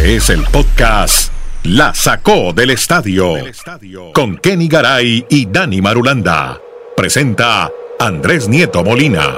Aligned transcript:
Este 0.00 0.16
es 0.16 0.30
el 0.30 0.44
podcast 0.44 1.30
La 1.62 1.92
Sacó 1.92 2.54
del 2.54 2.70
Estadio 2.70 3.34
con 4.14 4.38
Kenny 4.38 4.66
Garay 4.66 5.26
y 5.28 5.44
Dani 5.44 5.82
Marulanda. 5.82 6.58
Presenta 6.96 7.70
Andrés 7.98 8.48
Nieto 8.48 8.82
Molina. 8.82 9.34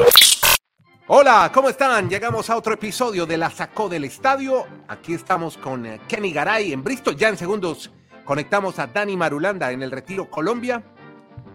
Hola, 1.09 1.51
¿cómo 1.53 1.69
están? 1.69 2.09
Llegamos 2.09 2.49
a 2.49 2.57
otro 2.57 2.75
episodio 2.75 3.27
de 3.27 3.39
La 3.39 3.51
Sacó 3.51 3.89
del 3.89 4.05
Estadio. 4.05 4.65
Aquí 4.87 5.15
estamos 5.15 5.59
con 5.59 5.85
eh, 5.85 6.01
Kenny 6.07 6.31
Garay 6.31 6.73
en 6.73 6.85
Bristol. 6.85 7.17
Ya 7.17 7.29
en 7.29 7.37
segundos 7.37 7.91
conectamos 8.25 8.79
a 8.79 8.87
Dani 8.87 9.17
Marulanda 9.17 9.73
en 9.73 9.83
el 9.83 9.91
Retiro 9.91 10.31
Colombia. 10.31 10.81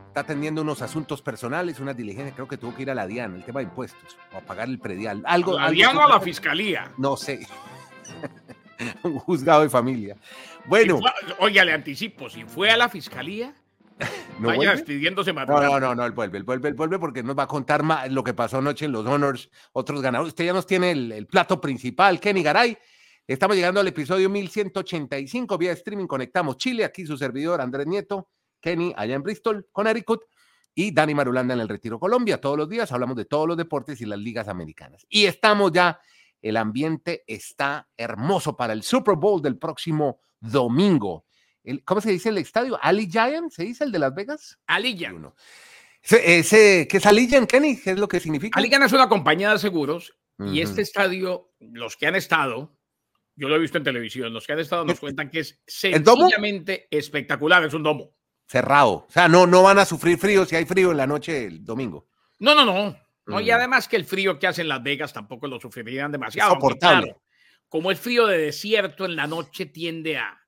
Está 0.09 0.19
atendiendo 0.19 0.63
unos 0.63 0.81
asuntos 0.81 1.21
personales, 1.21 1.79
una 1.79 1.93
diligencia. 1.93 2.35
Creo 2.35 2.49
que 2.49 2.57
tuvo 2.57 2.75
que 2.75 2.81
ir 2.81 2.91
a 2.91 2.95
la 2.95 3.07
DIAN, 3.07 3.35
el 3.35 3.45
tema 3.45 3.61
de 3.61 3.67
impuestos, 3.67 4.17
o 4.33 4.37
a 4.39 4.41
pagar 4.41 4.67
el 4.67 4.79
predial. 4.79 5.23
Algo, 5.25 5.53
¿La 5.57 5.67
algo 5.67 5.75
DIAN 5.75 5.95
o 5.95 6.01
a 6.01 6.09
la 6.09 6.19
fiscalía? 6.19 6.91
No 6.97 7.15
sé. 7.15 7.47
Un 9.03 9.19
juzgado 9.19 9.61
de 9.63 9.69
familia. 9.69 10.15
Bueno, 10.65 10.97
Si 10.97 11.01
fue- 11.01 11.35
oiga, 11.39 11.65
le 11.65 11.73
anticipo, 11.73 12.29
si 12.29 12.43
fue 12.45 12.69
a 12.69 12.77
la 12.77 12.89
fiscalía, 12.89 13.53
¿no 14.39 14.49
vaya 14.49 14.71
despidiéndose 14.71 15.33
más 15.33 15.47
No, 15.47 15.59
no, 15.61 15.79
no, 15.79 15.95
no, 15.95 16.05
él 16.05 16.11
vuelve, 16.11 16.37
él 16.37 16.43
vuelve, 16.43 16.69
él 16.69 16.75
vuelve 16.75 16.99
porque 16.99 17.23
nos 17.23 17.37
va 17.37 17.43
a 17.43 17.47
contar 17.47 17.81
más 17.83 18.11
lo 18.11 18.23
que 18.23 18.33
pasó 18.33 18.59
anoche 18.59 18.85
en 18.85 18.91
los 18.91 19.05
Honors, 19.05 19.49
otros 19.73 20.01
ganadores. 20.01 20.29
Usted 20.31 20.45
ya 20.45 20.53
nos 20.53 20.67
tiene 20.67 20.91
el, 20.91 21.11
el 21.11 21.25
plato 21.27 21.59
principal, 21.59 22.19
Kenny 22.19 22.43
Garay. 22.43 22.77
Estamos 23.25 23.55
llegando 23.57 23.79
al 23.81 23.87
episodio 23.87 24.29
1185 24.29 25.57
vía 25.57 25.71
streaming. 25.73 26.07
Conectamos 26.07 26.57
Chile, 26.57 26.85
aquí 26.85 27.05
su 27.05 27.17
servidor 27.17 27.59
Andrés 27.59 27.87
Nieto, 27.87 28.29
Kenny 28.61 28.93
allá 28.95 29.15
en 29.15 29.23
Bristol, 29.23 29.67
Connecticut 29.71 30.21
y 30.73 30.91
Dani 30.93 31.13
Marulanda 31.15 31.53
en 31.53 31.59
el 31.59 31.67
Retiro 31.67 31.99
Colombia. 31.99 32.39
Todos 32.39 32.57
los 32.57 32.69
días 32.69 32.91
hablamos 32.91 33.17
de 33.17 33.25
todos 33.25 33.47
los 33.47 33.57
deportes 33.57 33.99
y 34.01 34.05
las 34.05 34.19
ligas 34.19 34.47
americanas. 34.47 35.05
Y 35.09 35.25
estamos 35.25 35.71
ya, 35.71 35.99
el 36.41 36.57
ambiente 36.57 37.23
está 37.27 37.87
hermoso 37.97 38.55
para 38.57 38.73
el 38.73 38.83
Super 38.83 39.15
Bowl 39.15 39.41
del 39.41 39.57
próximo 39.57 40.21
domingo. 40.39 41.25
El- 41.63 41.83
¿Cómo 41.83 41.99
se 42.01 42.11
dice 42.11 42.29
el 42.29 42.37
estadio? 42.37 42.79
¿Ali 42.81 43.09
Giant? 43.11 43.51
¿Se 43.51 43.63
dice 43.63 43.83
el 43.83 43.91
de 43.91 43.99
Las 43.99 44.13
Vegas? 44.15 44.57
Uno. 45.13 45.35
Ese, 46.03 46.87
¿Qué 46.89 46.97
es 46.97 47.05
Allianz, 47.05 47.47
Kenny? 47.47 47.81
¿Qué 47.81 47.91
es 47.91 47.99
lo 47.99 48.07
que 48.07 48.19
significa? 48.19 48.57
Alillan 48.59 48.83
es 48.83 48.93
una 48.93 49.09
compañía 49.09 49.51
de 49.51 49.59
seguros 49.59 50.13
y 50.39 50.61
este 50.61 50.83
estadio, 50.83 51.51
los 51.59 51.97
que 51.97 52.05
han 52.07 52.15
estado, 52.15 52.77
yo 53.35 53.49
lo 53.49 53.55
he 53.55 53.59
visto 53.59 53.77
en 53.79 53.83
televisión, 53.83 54.31
los 54.33 54.45
que 54.45 54.53
han 54.53 54.59
estado 54.59 54.85
nos 54.85 54.93
¿Es- 54.93 54.99
cuentan 54.99 55.29
que 55.31 55.39
es 55.39 55.59
sencillamente 55.67 56.87
espectacular, 56.91 57.63
es 57.65 57.73
un 57.73 57.83
domo. 57.83 58.13
Cerrado. 58.47 59.05
O 59.07 59.07
sea, 59.09 59.27
no, 59.27 59.45
no 59.47 59.63
van 59.63 59.79
a 59.79 59.85
sufrir 59.85 60.17
frío 60.17 60.45
si 60.45 60.55
hay 60.55 60.63
frío 60.65 60.91
en 60.91 60.97
la 60.97 61.07
noche 61.07 61.45
el 61.47 61.65
domingo. 61.65 62.07
No, 62.39 62.55
no, 62.55 62.63
no. 62.63 62.95
No 63.27 63.41
y 63.41 63.51
además 63.51 63.87
que 63.87 63.95
el 63.95 64.05
frío 64.05 64.39
que 64.39 64.47
hace 64.47 64.61
en 64.61 64.69
Las 64.69 64.81
Vegas 64.83 65.13
tampoco 65.13 65.47
lo 65.47 65.59
sufrirían 65.59 66.11
demasiado. 66.11 66.53
soportable. 66.53 67.03
claro, 67.07 67.21
como 67.69 67.91
el 67.91 67.97
frío 67.97 68.25
de 68.27 68.37
desierto 68.37 69.05
en 69.05 69.15
la 69.15 69.27
noche 69.27 69.65
tiende 69.65 70.17
a, 70.17 70.39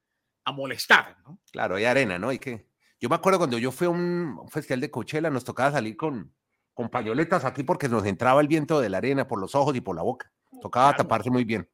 a 0.46 0.52
molestar, 0.52 1.18
¿no? 1.24 1.40
Claro, 1.52 1.76
hay 1.76 1.86
arena, 1.86 2.18
¿no? 2.18 2.30
Hay 2.30 2.40
que... 2.40 2.68
Yo 3.02 3.10
me 3.10 3.16
acuerdo 3.16 3.40
cuando 3.40 3.58
yo 3.58 3.72
fui 3.72 3.88
a 3.88 3.90
un, 3.92 4.38
un 4.42 4.50
festival 4.50 4.82
de 4.82 4.92
Coachella, 4.92 5.30
nos 5.30 5.44
tocaba 5.46 5.72
salir 5.72 5.96
con, 5.96 6.34
con 6.74 6.90
pañoletas 6.90 7.46
aquí 7.46 7.64
porque 7.64 7.88
nos 7.90 8.06
entraba 8.06 8.42
el 8.42 8.48
viento 8.48 8.80
de 8.82 8.90
la 8.90 8.98
arena 9.00 9.28
por 9.28 9.40
los 9.40 9.56
ojos 9.56 9.76
y 9.76 9.82
por 9.82 9.96
la 9.96 10.02
boca. 10.02 10.32
Tocaba 10.62 10.90
Claro. 10.92 11.04
taparse 11.04 11.30
muy 11.30 11.44
bien. 11.46 11.70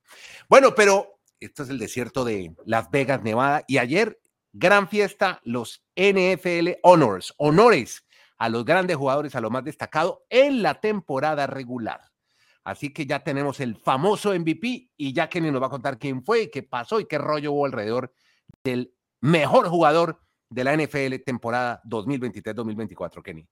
Bueno, 0.49 0.75
pero 0.75 1.19
esto 1.39 1.63
es 1.63 1.69
el 1.69 1.79
desierto 1.79 2.23
de 2.25 2.55
Las 2.65 2.89
Vegas, 2.91 3.23
Nevada. 3.23 3.63
Y 3.67 3.77
ayer, 3.79 4.19
gran 4.53 4.87
fiesta, 4.87 5.39
los 5.43 5.83
NFL 5.95 6.73
Honors, 6.83 7.33
honores 7.37 8.04
a 8.37 8.49
los 8.49 8.65
grandes 8.65 8.97
jugadores, 8.97 9.35
a 9.35 9.41
lo 9.41 9.49
más 9.49 9.63
destacado 9.63 10.25
en 10.29 10.61
la 10.61 10.75
temporada 10.75 11.47
regular. 11.47 12.01
Así 12.63 12.91
que 12.91 13.05
ya 13.05 13.19
tenemos 13.23 13.59
el 13.59 13.75
famoso 13.75 14.33
MVP 14.37 14.89
y 14.97 15.13
ya 15.13 15.29
Kenny 15.29 15.51
nos 15.51 15.61
va 15.61 15.67
a 15.67 15.69
contar 15.69 15.99
quién 15.99 16.23
fue 16.23 16.43
y 16.43 16.49
qué 16.51 16.63
pasó 16.63 16.99
y 16.99 17.05
qué 17.05 17.17
rollo 17.17 17.51
hubo 17.51 17.65
alrededor 17.65 18.11
del 18.63 18.93
mejor 19.21 19.67
jugador 19.69 20.19
de 20.49 20.63
la 20.63 20.75
NFL 20.75 21.15
temporada 21.23 21.81
2023-2024, 21.85 23.21
Kenny. 23.21 23.47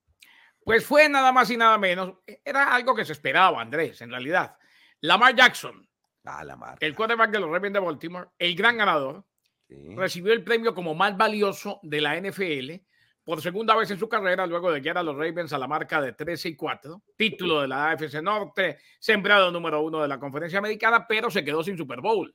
Pues 0.64 0.86
fue 0.86 1.10
nada 1.10 1.32
más 1.32 1.50
y 1.52 1.58
nada 1.58 1.78
menos. 1.78 2.14
Era 2.44 2.74
algo 2.74 2.96
que 2.96 3.06
se 3.06 3.14
esperaba, 3.14 3.62
Andrés, 3.62 4.02
en 4.02 4.10
realidad. 4.10 4.56
Lamar 5.02 5.36
Jackson, 5.36 5.88
Ah, 6.26 6.46
el 6.80 6.96
quarterback 6.96 7.32
de 7.32 7.40
los 7.42 7.50
Ravens 7.50 7.74
de 7.74 7.80
Baltimore, 7.82 8.30
el 8.40 8.56
gran 8.56 8.78
ganador, 8.78 9.26
Sí. 9.68 9.94
recibió 9.96 10.32
el 10.34 10.44
premio 10.44 10.74
como 10.74 10.96
más 10.96 11.18
valioso 11.18 11.80
de 11.84 12.00
la 12.00 12.16
NFL 12.16 12.86
por 13.24 13.42
segunda 13.42 13.76
vez 13.76 13.90
en 13.92 14.00
su 14.00 14.10
carrera, 14.10 14.46
luego 14.46 14.72
de 14.72 14.82
guiar 14.82 14.98
a 14.98 15.04
los 15.04 15.16
Ravens 15.16 15.54
a 15.54 15.58
la 15.58 15.68
marca 15.68 16.02
de 16.02 16.14
13 16.14 16.50
y 16.50 16.56
4, 16.56 17.02
título 17.16 17.62
de 17.62 17.68
la 17.68 17.92
AFC 17.92 18.22
Norte, 18.22 18.80
sembrado 19.00 19.52
número 19.52 19.82
uno 19.82 20.02
de 20.02 20.08
la 20.08 20.20
conferencia 20.20 20.60
americana, 20.60 21.06
pero 21.08 21.32
se 21.32 21.44
quedó 21.44 21.64
sin 21.64 21.78
Super 21.78 22.02
Bowl. 22.02 22.34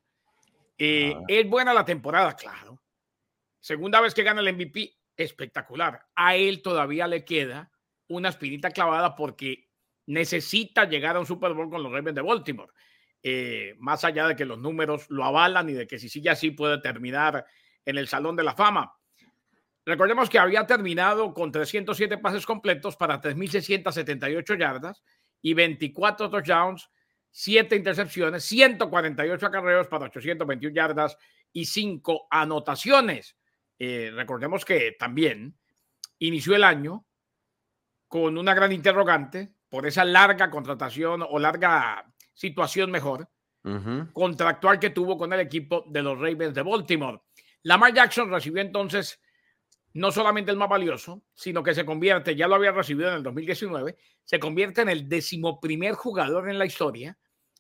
Eh, 0.79 1.13
Ah. 1.15 1.23
Es 1.29 1.49
buena 1.49 1.75
la 1.75 1.85
temporada, 1.85 2.35
claro. 2.35 2.81
Segunda 3.61 4.01
vez 4.01 4.15
que 4.15 4.23
gana 4.23 4.41
el 4.41 4.55
MVP, 4.55 4.97
espectacular. 5.17 6.01
A 6.15 6.37
él 6.37 6.63
todavía 6.63 7.07
le 7.07 7.25
queda 7.25 7.71
una 8.09 8.31
espinita 8.31 8.71
clavada 8.71 9.15
porque 9.15 9.69
necesita 10.07 10.85
llegar 10.87 11.17
a 11.17 11.21
un 11.21 11.27
Super 11.27 11.53
Bowl 11.53 11.69
con 11.69 11.83
los 11.83 11.93
Ravens 11.93 12.15
de 12.15 12.23
Baltimore. 12.23 12.73
Eh, 13.23 13.75
más 13.79 14.05
allá 14.05 14.29
de 14.29 14.37
que 14.37 14.45
los 14.45 14.59
números 14.59 15.11
lo 15.11 15.25
avalan 15.25 15.69
y 15.69 15.73
de 15.73 15.87
que 15.87 15.99
si 15.99 16.09
sigue 16.09 16.31
así 16.31 16.53
puede 16.53 16.81
terminar 16.81 17.45
en 17.85 17.99
el 17.99 18.09
Salón 18.09 18.37
de 18.37 18.45
la 18.45 18.55
Fama. 18.55 18.98
Recordemos 19.89 20.29
que 20.29 20.39
había 20.39 20.67
terminado 20.67 21.33
con 21.33 21.51
307 21.51 22.19
pases 22.19 22.45
completos 22.45 22.95
para 22.95 23.23
3.678 23.23 24.59
yardas 24.59 25.03
y 25.41 25.55
24 25.55 26.29
touchdowns, 26.29 26.91
7 27.31 27.75
intercepciones, 27.75 28.45
148 28.45 29.47
acarreos 29.47 29.89
para 29.89 30.05
821 30.05 30.75
yardas 30.75 31.17
y 31.55 31.65
5 31.65 32.27
anotaciones. 32.31 33.39
Eh, 33.79 34.13
recordemos 34.15 34.67
que 34.67 34.95
también 34.99 35.57
inició 36.19 36.55
el 36.55 36.65
año 36.65 37.07
con 38.09 38.37
una 38.37 38.53
gran 38.53 38.73
interrogante 38.73 39.55
por 39.71 39.87
esa 39.87 40.05
larga 40.05 40.51
contratación 40.51 41.25
o 41.27 41.39
larga 41.39 42.13
situación 42.35 42.91
mejor 42.91 43.27
contractual 44.13 44.79
que 44.79 44.91
tuvo 44.91 45.17
con 45.17 45.33
el 45.33 45.41
equipo 45.41 45.83
de 45.89 46.03
los 46.03 46.19
Ravens 46.19 46.53
de 46.53 46.61
Baltimore. 46.61 47.23
Lamar 47.63 47.95
Jackson 47.95 48.31
recibió 48.31 48.61
entonces 48.61 49.19
no 49.99 50.13
solamente 50.13 50.51
el 50.51 50.57
más 50.57 50.69
valioso, 50.69 51.23
sino 51.35 51.63
que 51.63 51.75
se 51.75 51.85
convierte, 51.85 52.37
ya 52.37 52.47
lo 52.49 52.55
había 52.55 52.73
recibido 52.73 53.09
en 53.09 53.17
el 53.17 53.23
2019, 53.23 53.97
se 54.25 54.39
convierte 54.39 54.83
en 54.83 54.89
el 54.89 55.09
decimoprimer 55.09 55.95
jugador 55.95 56.49
en 56.49 56.59
la 56.59 56.67
historia 56.67 57.19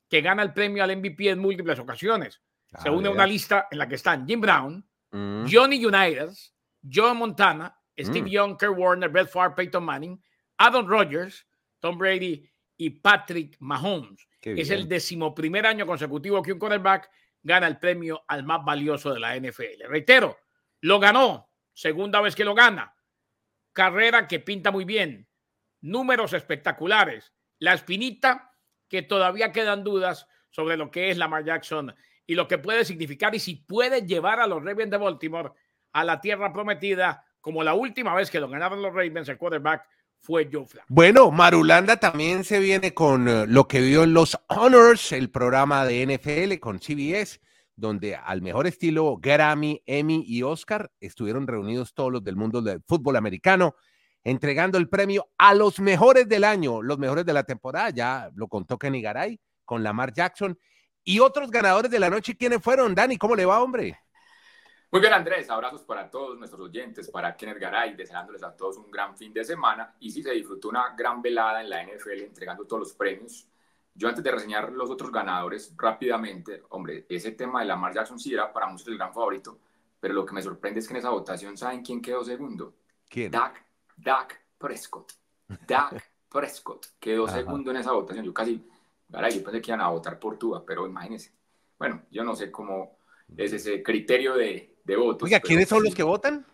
que 0.09 0.21
gana 0.21 0.43
el 0.43 0.53
premio 0.53 0.83
al 0.85 0.97
MVP 0.97 1.29
en 1.29 1.39
múltiples 1.39 1.79
ocasiones. 1.79 2.41
Se 2.83 2.91
une 2.91 3.09
a 3.09 3.11
una 3.13 3.27
lista 3.27 3.67
en 3.71 3.79
la 3.79 3.89
que 3.89 3.97
están 3.97 4.27
Jim 4.27 4.41
Brown, 4.41 4.85
Mm. 5.11 5.47
Johnny 5.51 5.83
Unitas, 5.87 6.55
Joe 6.83 7.15
Montana, 7.15 7.75
Steve 7.99 8.27
Mm. 8.29 8.31
Young, 8.31 8.59
Kurt 8.59 8.79
Warner, 8.79 9.09
Brett 9.09 9.31
Favre, 9.31 9.55
Peyton 9.57 9.83
Manning, 9.83 10.23
Adam 10.59 10.87
Rodgers, 10.87 11.47
Tom 11.81 11.97
Brady 11.97 12.47
y 12.77 12.91
Patrick 12.91 13.57
Mahomes. 13.59 14.29
Es 14.43 14.69
el 14.71 14.87
decimoprimer 14.87 15.65
año 15.67 15.87
consecutivo 15.87 16.43
que 16.43 16.53
un 16.53 16.59
quarterback 16.59 17.09
gana 17.43 17.67
el 17.67 17.79
premio 17.79 18.23
al 18.29 18.45
más 18.45 18.63
valioso 18.65 19.15
de 19.15 19.21
la 19.21 19.35
NFL. 19.35 19.89
Reitero, 19.89 20.37
lo 20.83 21.01
ganó, 21.01 21.48
segunda 21.79 22.21
vez 22.21 22.35
que 22.35 22.45
lo 22.45 22.57
gana. 22.57 22.97
Carrera 23.73 24.27
que 24.27 24.41
pinta 24.41 24.73
muy 24.73 24.85
bien, 24.85 25.29
números 25.81 26.33
espectaculares, 26.33 27.33
la 27.61 27.73
espinita 27.73 28.51
que 28.89 29.03
todavía 29.03 29.53
quedan 29.53 29.85
dudas 29.85 30.27
sobre 30.51 30.77
lo 30.77 30.91
que 30.91 31.11
es 31.11 31.19
Lamar 31.19 31.45
Jackson 31.45 31.95
y 32.27 32.35
lo 32.35 32.49
que 32.49 32.59
puede 32.59 32.85
significar 32.85 33.33
y 33.37 33.39
si 33.39 33.55
puede 33.55 34.05
llevar 34.05 34.41
a 34.41 34.49
los 34.49 34.65
Ravens 34.65 34.91
de 34.91 34.97
Baltimore 34.97 35.53
a 35.93 36.03
la 36.03 36.21
tierra 36.21 36.53
prometida, 36.53 37.25
como 37.41 37.63
la 37.63 37.75
última 37.75 38.13
vez 38.13 38.29
que 38.29 38.41
lo 38.41 38.49
ganaron 38.49 38.83
los 38.83 38.93
Ravens, 38.93 39.29
el 39.29 39.39
quarterback 39.39 39.87
fue 40.17 40.49
Joe 40.53 40.67
Flacco. 40.67 40.89
Bueno, 40.89 41.31
Marulanda 41.31 41.99
también 41.99 42.43
se 42.43 42.59
viene 42.59 42.93
con 42.93 43.29
eh, 43.29 43.47
lo 43.47 43.69
que 43.69 43.81
vio 43.81 44.03
en 44.03 44.15
los 44.15 44.37
Honors, 44.49 45.13
el 45.13 45.31
programa 45.31 45.85
de 45.85 46.05
NFL 46.05 46.59
con 46.59 46.81
CBS, 46.81 47.41
donde 47.79 48.17
al 48.17 48.43
mejor 48.43 48.67
estilo 48.67 49.19
Grammy, 49.19 49.81
Emmy 49.87 50.25
y 50.27 50.43
Oscar 50.43 50.91
estuvieron 50.99 51.47
reunidos 51.47 51.95
todos 51.95 52.11
los 52.11 52.25
del 52.25 52.35
mundo 52.35 52.61
del 52.61 52.83
fútbol 52.83 53.15
americano, 53.15 53.77
entregando 54.25 54.79
el 54.79 54.89
premio 54.89 55.29
a 55.39 55.55
los 55.55 55.79
mejores 55.79 56.29
del 56.29 56.43
año, 56.43 56.83
los 56.83 56.99
mejores 56.99 57.25
de 57.25 57.33
la 57.33 57.45
temporada. 57.45 57.91
Ya 57.91 58.31
lo 58.35 58.49
contó 58.49 58.79
Kenny 58.79 59.01
Garay 59.01 59.41
con 59.65 59.85
Lamar 59.85 60.13
Jackson 60.13 60.59
y 61.05 61.21
otros 61.21 61.53
ganadores 61.53 61.89
de 61.89 62.01
la 62.01 62.11
noche. 62.11 62.37
¿Quiénes 62.37 62.61
fueron? 62.61 62.97
Dani, 62.97 63.17
¿cómo 63.17 63.37
le 63.37 63.47
va, 63.47 63.63
hombre? 63.63 63.97
Muy 64.91 65.01
bien, 65.01 65.13
Andrés. 65.13 65.49
Abrazos 65.49 65.85
para 65.85 66.11
todos 66.11 66.37
nuestros 66.37 66.61
oyentes, 66.63 67.09
para 67.09 67.37
Kenneth 67.37 67.59
Garay, 67.59 67.95
deseándoles 67.95 68.43
a 68.43 68.57
todos 68.57 68.77
un 68.79 68.91
gran 68.91 69.17
fin 69.17 69.33
de 69.33 69.45
semana. 69.45 69.95
Y 70.01 70.11
sí, 70.11 70.21
se 70.21 70.33
disfrutó 70.33 70.71
una 70.71 70.97
gran 70.97 71.23
velada 71.23 71.61
en 71.61 71.71
la 71.71 71.85
NFL 71.85 72.23
entregando 72.23 72.67
todos 72.67 72.81
los 72.81 72.93
premios. 72.95 73.47
Yo 73.99 74.09
antes 74.09 74.23
de 74.23 74.31
reseñar 74.31 74.71
los 74.71 74.89
otros 74.91 75.11
ganadores 75.11 75.75
rápidamente, 75.77 76.63
hombre, 76.69 77.05
ese 77.09 77.33
tema 77.33 77.61
de 77.61 77.67
Lamar 77.67 77.93
Jackson 77.93 78.17
sí 78.17 78.33
era 78.33 78.53
para 78.53 78.69
muchos 78.69 78.87
el 78.87 78.97
gran 78.97 79.13
favorito, 79.13 79.59
pero 79.99 80.15
lo 80.15 80.25
que 80.25 80.33
me 80.35 80.41
sorprende 80.41 80.79
es 80.79 80.87
que 80.87 80.95
en 80.95 80.99
esa 80.99 81.11
votación, 81.11 81.57
¿saben 81.59 81.83
quién 81.83 82.01
quedó 82.01 82.23
segundo? 82.23 82.77
¿Quién? 83.09 83.33
Dak, 83.33 83.61
Dak 83.97 84.41
Prescott. 84.57 85.15
Dak 85.67 86.13
Prescott 86.31 86.87
quedó 87.01 87.27
Ajá. 87.27 87.39
segundo 87.39 87.73
en 87.73 87.79
esa 87.79 87.91
votación. 87.91 88.25
Yo 88.25 88.33
casi, 88.33 88.65
Garay, 89.09 89.37
yo 89.37 89.43
pensé 89.43 89.61
que 89.61 89.73
iban 89.73 89.81
a 89.81 89.89
votar 89.89 90.17
por 90.21 90.39
Tua, 90.39 90.65
pero 90.65 90.87
imagínense. 90.87 91.33
Bueno, 91.77 92.03
yo 92.13 92.23
no 92.23 92.37
sé 92.37 92.53
cómo 92.53 92.99
es 93.37 93.53
ese 93.53 93.83
criterio 93.83 94.37
de, 94.37 94.77
de 94.85 94.97
votos. 94.97 95.27
Oiga, 95.27 95.41
¿quiénes 95.41 95.69
son 95.69 95.83
los 95.83 95.93
que 95.93 96.05
votan? 96.05 96.47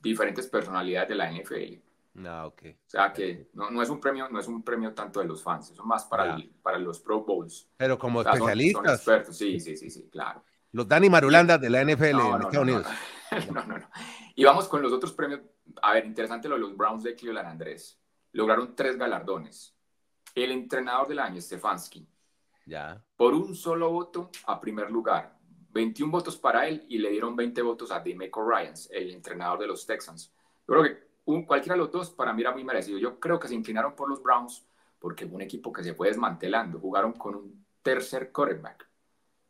Diferentes 0.00 0.46
personalidades 0.46 1.10
de 1.10 1.14
la 1.14 1.30
NFL. 1.30 1.87
No, 2.18 2.46
ok. 2.46 2.62
O 2.64 2.90
sea 2.90 3.12
que 3.12 3.48
no, 3.54 3.70
no 3.70 3.80
es 3.82 3.88
un 3.88 4.00
premio, 4.00 4.28
no 4.28 4.40
es 4.40 4.48
un 4.48 4.62
premio 4.62 4.92
tanto 4.94 5.20
de 5.20 5.26
los 5.26 5.42
fans, 5.42 5.70
eso 5.70 5.84
más 5.84 6.04
para, 6.06 6.34
el- 6.34 6.50
para 6.62 6.78
los 6.78 7.00
Pro 7.00 7.24
Bowls. 7.24 7.68
Pero 7.76 7.98
como 7.98 8.20
O 8.20 8.22
sea, 8.22 8.32
son- 8.32 8.40
son 8.40 8.48
especialistas, 8.50 8.94
expertos, 8.96 9.36
sí, 9.36 9.60
sí, 9.60 9.76
sí, 9.76 9.90
sí, 9.90 10.08
claro. 10.10 10.42
los 10.72 10.86
Dani 10.88 11.08
Marulanda 11.08 11.56
de 11.58 11.70
la 11.70 11.80
NFL 11.82 12.12
No, 12.12 12.20
en 12.24 12.30
no, 12.30 12.34
Estados 12.36 12.54
no, 12.54 12.60
Unidos. 12.62 12.86
No, 13.54 13.64
no, 13.64 13.78
no. 13.78 13.88
Y 14.34 14.44
vamos 14.44 14.68
con 14.68 14.80
los 14.80 14.90
otros 14.92 15.12
premios. 15.12 15.40
A 15.82 15.92
ver, 15.92 16.06
interesante 16.06 16.48
lo 16.48 16.54
de 16.54 16.62
los 16.62 16.74
Browns 16.76 17.02
de 17.04 17.14
Cleveland, 17.14 17.46
Andrés. 17.48 18.00
Lograron 18.32 18.74
tres 18.74 18.96
galardones. 18.96 19.76
El 20.34 20.50
entrenador 20.52 21.08
del 21.08 21.18
año, 21.18 21.40
Stefanski, 21.40 22.08
Ya. 22.66 23.04
por 23.16 23.34
un 23.34 23.54
solo 23.54 23.90
voto 23.90 24.30
a 24.46 24.58
primer 24.60 24.90
lugar. 24.90 25.36
21 25.70 26.10
votos 26.10 26.36
para 26.38 26.66
él 26.66 26.86
y 26.88 26.98
le 26.98 27.10
dieron 27.10 27.36
20 27.36 27.60
votos 27.62 27.90
a 27.90 28.00
Demeco 28.00 28.42
Ryans, 28.48 28.88
el 28.92 29.10
entrenador 29.10 29.58
de 29.60 29.66
los 29.66 29.86
Texans. 29.86 30.32
Yo 30.66 30.74
creo 30.74 30.82
que 30.84 31.07
un- 31.28 31.44
cualquiera 31.44 31.74
de 31.74 31.78
los 31.80 31.90
dos 31.92 32.10
para 32.10 32.32
mí 32.32 32.40
era 32.42 32.52
muy 32.52 32.64
merecido. 32.64 32.98
Yo 32.98 33.20
creo 33.20 33.38
que 33.38 33.48
se 33.48 33.54
inclinaron 33.54 33.94
por 33.94 34.08
los 34.08 34.22
Browns 34.22 34.64
porque 34.98 35.26
fue 35.26 35.36
un 35.36 35.42
equipo 35.42 35.72
que 35.72 35.82
se 35.84 35.94
fue 35.94 36.08
desmantelando. 36.08 36.78
Jugaron 36.80 37.12
con 37.12 37.34
un 37.34 37.64
tercer 37.82 38.32
quarterback. 38.32 38.88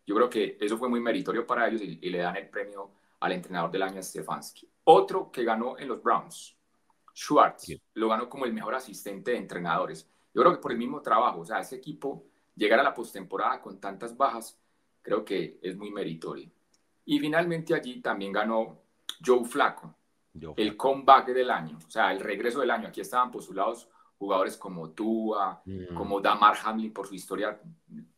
Yo 0.06 0.14
creo 0.16 0.28
que 0.28 0.56
eso 0.60 0.76
fue 0.76 0.88
muy 0.88 1.00
meritorio 1.00 1.46
para 1.46 1.68
ellos 1.68 1.82
y, 1.82 1.98
y 2.02 2.10
le 2.10 2.18
dan 2.18 2.36
el 2.36 2.48
premio 2.48 2.90
al 3.20 3.32
entrenador 3.32 3.70
del 3.70 3.82
año, 3.82 4.02
Stefanski. 4.02 4.68
Otro 4.84 5.30
que 5.30 5.44
ganó 5.44 5.78
en 5.78 5.88
los 5.88 6.02
Browns, 6.02 6.56
Schwartz, 7.14 7.62
Sí. 7.64 7.80
lo 7.94 8.08
ganó 8.08 8.28
como 8.28 8.44
el 8.44 8.52
mejor 8.52 8.74
asistente 8.74 9.32
de 9.32 9.38
entrenadores. 9.38 10.08
Yo 10.34 10.42
creo 10.42 10.52
que 10.54 10.60
por 10.60 10.72
el 10.72 10.78
mismo 10.78 11.00
trabajo, 11.02 11.40
o 11.40 11.44
sea, 11.44 11.60
ese 11.60 11.76
equipo 11.76 12.24
llegar 12.56 12.78
a 12.80 12.82
la 12.82 12.94
postemporada 12.94 13.60
con 13.60 13.78
tantas 13.80 14.16
bajas, 14.16 14.58
creo 15.02 15.24
que 15.24 15.58
es 15.62 15.76
muy 15.76 15.90
meritorio. 15.90 16.50
Y 17.04 17.18
finalmente 17.18 17.74
allí 17.74 18.00
también 18.00 18.32
ganó 18.32 18.78
Joe 19.24 19.44
Flaco, 19.44 19.94
Yo. 20.38 20.54
el 20.56 20.76
comeback 20.76 21.28
del 21.28 21.50
año, 21.50 21.78
o 21.86 21.90
sea, 21.90 22.12
el 22.12 22.20
regreso 22.20 22.60
del 22.60 22.70
año. 22.70 22.88
Aquí 22.88 23.00
estaban 23.00 23.30
postulados 23.30 23.88
jugadores 24.18 24.56
como 24.56 24.90
Tua, 24.90 25.62
Mm. 25.64 25.94
como 25.94 26.20
Damar 26.20 26.56
Hamlin 26.64 26.92
por 26.92 27.06
su 27.06 27.14
historia 27.14 27.60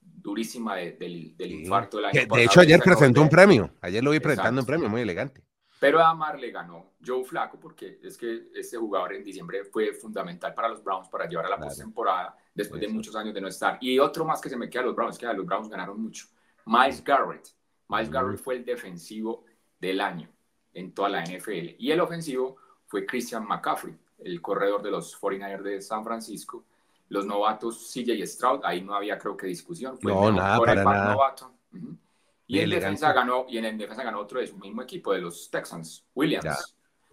durísima 0.00 0.76
de- 0.76 0.92
del, 0.92 1.34
infarto 1.52 1.96
del 1.96 2.06
año 2.06 2.12
Que, 2.12 2.20
de 2.20 2.26
pasado, 2.26 2.44
hecho, 2.44 2.60
ayer 2.60 2.80
presentó 2.80 3.22
un 3.22 3.28
premio. 3.28 3.70
Ayer 3.80 4.02
lo 4.04 4.10
vi 4.10 4.20
presentando 4.20 4.60
Exacto. 4.60 4.72
un 4.72 4.78
premio 4.80 4.90
muy 4.90 5.00
elegante. 5.02 5.42
Pero 5.78 5.98
a 5.98 6.02
Damar 6.02 6.38
le 6.38 6.50
ganó 6.50 6.92
Joe 7.04 7.24
Flaco 7.24 7.58
porque 7.58 7.98
es 8.02 8.18
que 8.18 8.48
este 8.54 8.76
jugador 8.76 9.14
en 9.14 9.24
diciembre 9.24 9.64
fue 9.64 9.94
fundamental 9.94 10.52
para 10.52 10.68
los 10.68 10.84
Browns 10.84 11.08
para 11.08 11.26
llevar 11.26 11.46
a 11.46 11.48
la 11.48 11.56
Claro. 11.56 11.70
postemporada 11.70 12.36
después 12.54 12.80
de 12.82 12.88
muchos 12.88 13.16
años 13.16 13.32
de 13.32 13.40
no 13.40 13.48
estar. 13.48 13.78
Y 13.80 13.98
otro 13.98 14.26
más 14.26 14.42
que 14.42 14.50
se 14.50 14.58
me 14.58 14.68
queda 14.68 14.82
a 14.82 14.86
los 14.86 14.94
Browns, 14.94 15.16
que 15.16 15.24
a 15.26 15.32
los 15.32 15.46
Browns 15.46 15.70
ganaron 15.70 16.00
mucho. 16.02 16.26
Miles 16.66 17.02
Garrett. 17.02 17.48
Miles 17.88 18.10
Mm. 18.10 18.12
Garrett 18.12 18.38
fue 18.40 18.56
el 18.56 18.64
defensivo 18.64 19.44
del 19.78 20.02
año 20.02 20.28
en 20.74 20.92
toda 20.92 21.08
la 21.08 21.22
NFL. 21.24 21.76
Y 21.78 21.90
el 21.90 22.00
ofensivo 22.00 22.56
fue 22.86 23.06
Christian 23.06 23.46
McCaffrey, 23.46 23.96
el 24.18 24.40
corredor 24.40 24.82
de 24.82 24.90
los 24.90 25.18
49ers 25.20 25.62
de 25.62 25.80
San 25.82 26.04
Francisco. 26.04 26.64
Los 27.08 27.26
novatos 27.26 27.90
CJ 27.92 28.24
Stroud, 28.26 28.60
ahí 28.64 28.82
no 28.82 28.94
había 28.94 29.18
creo 29.18 29.36
que 29.36 29.46
discusión. 29.46 29.98
Fue 29.98 30.12
el 30.12 30.16
No, 30.16 30.22
mejor 30.24 30.34
nada, 30.36 30.58
para 30.58 30.84
nada. 30.84 31.12
novato. 31.14 31.52
Y 32.46 32.58
en 32.58 32.70
defensa 32.70 33.12
ganó, 33.12 33.46
y 33.48 33.58
en 33.58 33.64
el 33.64 33.78
defensa 33.78 34.02
ganó 34.02 34.20
otro 34.20 34.40
de 34.40 34.46
su 34.46 34.56
mismo 34.58 34.82
equipo, 34.82 35.12
de 35.12 35.20
los 35.20 35.50
Texans, 35.50 36.04
Williams. 36.14 36.44
Ya. 36.44 36.56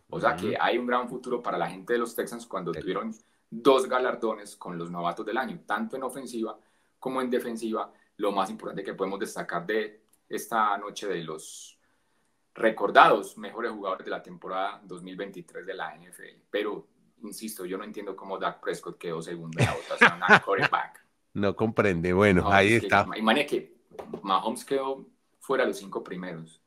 O 0.10 0.20
sea 0.20 0.36
que 0.36 0.56
hay 0.60 0.78
un 0.78 0.88
gran 0.88 1.08
futuro 1.10 1.44
para 1.44 1.58
la 1.58 1.70
gente 1.70 1.94
de 1.94 2.00
los 2.00 2.16
Texans 2.16 2.46
cuando 2.48 2.74
Sí. 2.74 2.80
tuvieron 2.82 3.14
dos 3.50 3.88
galardones 3.88 4.56
con 4.56 4.78
los 4.78 4.90
novatos 4.90 5.26
del 5.26 5.38
año, 5.38 5.60
tanto 5.66 5.96
en 5.96 6.04
ofensiva 6.04 6.58
como 7.00 7.22
en 7.22 7.30
defensiva. 7.30 7.92
Lo 8.18 8.32
más 8.32 8.50
importante 8.50 8.84
que 8.84 8.94
podemos 8.94 9.20
destacar 9.20 9.66
de 9.66 10.02
esta 10.28 10.76
noche 10.78 11.08
de 11.08 11.24
los 11.24 11.77
recordados 12.58 13.38
mejores 13.38 13.72
jugadores 13.72 14.06
de 14.06 14.12
la 14.12 14.22
temporada 14.22 14.82
2023 14.84 15.66
de 15.66 15.74
la 15.74 15.96
NFL. 15.96 16.42
Pero, 16.50 16.88
insisto, 17.24 17.66
yo 17.66 17.78
no 17.78 17.84
entiendo 17.84 18.16
cómo 18.16 18.38
Dak 18.38 18.60
Prescott 18.60 18.98
quedó 18.98 19.22
segundo 19.22 19.60
en 19.60 19.66
la 19.66 19.74
votación 19.74 20.20
a 20.24 20.40
quarterback. 20.46 21.06
No 21.34 21.56
comprende. 21.56 22.14
Bueno, 22.14 22.42
No, 22.44 22.52
ahí 22.52 22.74
es 22.74 22.80
que, 22.82 22.88
está. 22.88 23.06
Imagínate 23.16 23.46
que 23.46 23.78
Mahomes 24.24 24.66
quedó 24.66 25.06
fuera 25.40 25.64
de 25.64 25.70
los 25.70 25.78
cinco 25.78 26.04
primeros. 26.04 26.60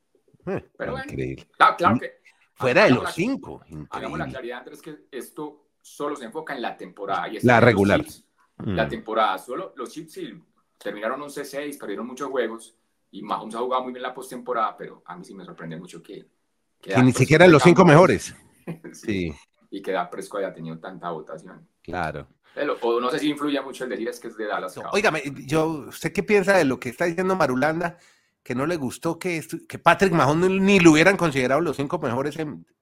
Eh, 0.47 0.65
Pero 0.77 0.93
bueno, 0.93 1.05
Increíble. 1.11 1.47
Claro, 1.57 1.75
claro 1.77 1.99
que. 1.99 2.21
Fuera 2.53 2.83
de 2.85 2.91
los 2.91 3.03
la- 3.03 3.11
cinco. 3.11 3.61
Hagamos 3.89 4.19
la 4.19 4.27
claridad, 4.27 4.59
Andrés, 4.59 4.81
que 4.81 5.05
esto 5.11 5.67
solo 5.81 6.15
se 6.15 6.25
enfoca 6.25 6.55
en 6.55 6.61
la 6.61 6.77
temporada. 6.77 7.27
Y 7.27 7.39
La 7.41 7.59
regular. 7.59 8.01
Chiefs, 8.01 8.23
La 8.59 8.85
Mm. 8.85 8.89
temporada. 8.89 9.37
Solo 9.39 9.73
los 9.75 9.89
Chiefs 9.91 10.13
sí 10.13 10.41
terminaron 10.77 11.19
11-6, 11.21 11.77
perdieron 11.77 12.05
muchos 12.07 12.29
juegos. 12.29 12.75
Y 13.11 13.21
Mahomes 13.23 13.55
ha 13.55 13.59
jugado 13.59 13.83
muy 13.83 13.93
bien 13.93 14.03
la 14.03 14.13
postemporada, 14.13 14.75
pero 14.77 15.03
a 15.05 15.15
mí 15.17 15.23
sí 15.25 15.33
me 15.33 15.43
sorprende 15.45 15.77
mucho 15.77 16.01
que. 16.01 16.25
Que 16.81 16.91
ni 16.95 17.01
Prescott 17.03 17.17
siquiera 17.17 17.47
los 17.47 17.61
tenga 17.61 17.75
cinco 17.75 17.85
mejores. 17.85 18.35
sí, 18.93 19.31
Sí, 19.31 19.33
Y 19.69 19.81
que 19.81 19.91
Dak 19.91 20.09
Prescott 20.09 20.39
haya 20.39 20.53
tenido 20.53 20.79
tanta 20.79 21.09
votación. 21.11 21.67
claro. 21.81 22.27
Pero- 22.53 22.77
O 22.81 22.99
no 22.99 23.09
sé 23.09 23.19
si 23.19 23.29
influye 23.29 23.61
mucho 23.61 23.85
el 23.85 23.91
decir 23.91 24.09
es 24.09 24.19
que 24.19 24.27
es 24.27 24.35
de 24.35 24.45
Dallas. 24.45 24.77
Óigame, 24.91 25.21
yo, 25.45 25.67
¿usted 25.87 26.11
qué 26.11 26.21
piensa 26.21 26.57
de 26.57 26.65
lo 26.65 26.79
que 26.81 26.89
está 26.89 27.05
diciendo 27.05 27.33
Marulanda? 27.35 27.97
Que 28.43 28.55
no 28.55 28.65
le 28.65 28.75
gustó 28.75 29.17
que, 29.17 29.41
que 29.69 29.79
Patrick 29.79 30.11
Mahomes 30.11 30.49
ni 30.49 30.79
lo 30.81 30.91
hubieran 30.91 31.15
considerado 31.15 31.61
los 31.61 31.77
cinco 31.77 31.97
mejores 31.99 32.35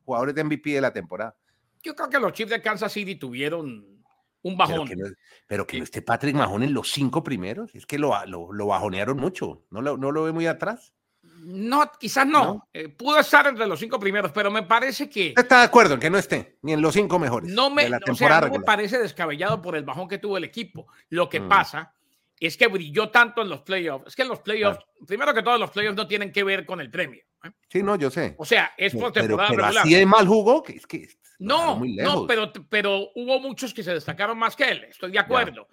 jugadores 0.06 0.34
de 0.34 0.44
MVP 0.44 0.72
de 0.72 0.82
la 0.82 0.92
temporada. 0.92 1.36
Yo 1.84 1.94
creo 1.96 2.10
que 2.10 2.20
los 2.20 2.34
Chiefs 2.34 2.50
de 2.50 2.62
Kansas 2.64 2.92
City 2.92 3.16
tuvieron 3.16 3.99
un 4.42 4.58
Pero 4.58 4.70
bajón. 4.70 4.88
que, 4.88 4.96
no, 4.96 5.08
pero 5.48 5.68
que 5.68 5.78
no 5.78 5.84
esté 5.84 6.02
Patrick 6.02 6.36
Mahomes 6.36 6.68
en 6.70 6.74
los 6.74 6.92
cinco 6.92 7.24
primeros. 7.24 7.74
Es 7.76 7.86
que 7.86 7.98
lo, 8.00 8.14
lo, 8.26 8.52
lo 8.54 8.68
bajonearon 8.68 9.18
mucho. 9.18 9.64
¿No 9.70 9.82
lo, 9.82 9.98
no 9.98 10.12
lo 10.12 10.24
ve 10.24 10.32
muy 10.32 10.48
atrás? 10.48 10.94
No, 11.42 11.90
quizás 12.00 12.26
no. 12.26 12.44
¿No? 12.46 12.70
Eh, 12.74 12.90
pudo 12.90 13.20
estar 13.20 13.46
entre 13.48 13.68
los 13.68 13.80
cinco 13.80 14.00
primeros, 14.00 14.32
pero 14.32 14.50
me 14.52 14.64
parece 14.64 15.10
que 15.10 15.30
¿Usted 15.30 15.42
está 15.44 15.60
de 15.60 15.66
acuerdo 15.66 15.94
en 15.96 16.00
que 16.00 16.10
no 16.10 16.18
esté 16.18 16.58
ni 16.62 16.74
en 16.74 16.82
los 16.82 16.94
cinco 16.94 17.18
mejores 17.20 17.52
no 17.52 17.70
me, 17.70 17.84
de 17.84 17.90
la 17.92 18.00
o 18.10 18.16
sea, 18.16 18.42
no 18.42 18.50
me 18.52 18.60
parece 18.62 18.98
descabellado 19.00 19.62
por 19.62 19.76
el 19.76 19.84
bajón 19.84 20.08
que 20.08 20.18
tuvo 20.18 20.38
el 20.38 20.44
equipo. 20.44 20.88
Lo 21.10 21.30
que 21.30 21.40
Mm. 21.40 21.50
pasa 21.50 21.94
es 22.40 22.56
que 22.58 22.68
brilló 22.68 23.10
tanto 23.10 23.42
en 23.42 23.50
los 23.50 23.62
playoffs. 23.62 24.08
Es 24.08 24.16
que 24.16 24.22
en 24.22 24.30
los 24.30 24.40
playoffs, 24.40 24.80
primero 25.06 25.34
que 25.34 25.44
todo, 25.44 25.58
los 25.58 25.72
playoffs 25.72 25.98
no 25.98 26.08
tienen 26.08 26.32
que 26.32 26.44
ver 26.44 26.66
con 26.66 26.80
el 26.80 26.90
premio. 26.90 27.22
¿eh? 27.44 27.52
Sí, 27.70 27.84
no, 27.84 27.96
yo 27.98 28.10
sé. 28.10 28.36
O 28.38 28.46
sea, 28.46 28.72
es 28.78 28.94
por 28.94 29.12
pero, 29.12 29.28
temporada 29.28 29.50
pero 29.50 29.62
regular. 29.64 29.84
así 29.86 29.94
de 29.96 30.06
mal 30.06 30.26
jugó 30.28 30.64
que 30.64 30.74
es 30.74 30.88
que 30.88 31.10
No, 31.40 31.82
no, 31.84 32.28
pero, 32.28 32.52
pero 32.70 33.10
hubo 33.16 33.40
muchos 33.40 33.74
que 33.74 33.82
se 33.84 33.94
destacaron 33.94 34.38
más 34.38 34.56
que 34.56 34.66
él. 34.70 34.84
Estoy 34.86 35.12
de 35.12 35.20
acuerdo. 35.20 35.68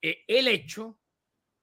Eh, 0.00 0.24
el 0.28 0.48
hecho 0.48 0.98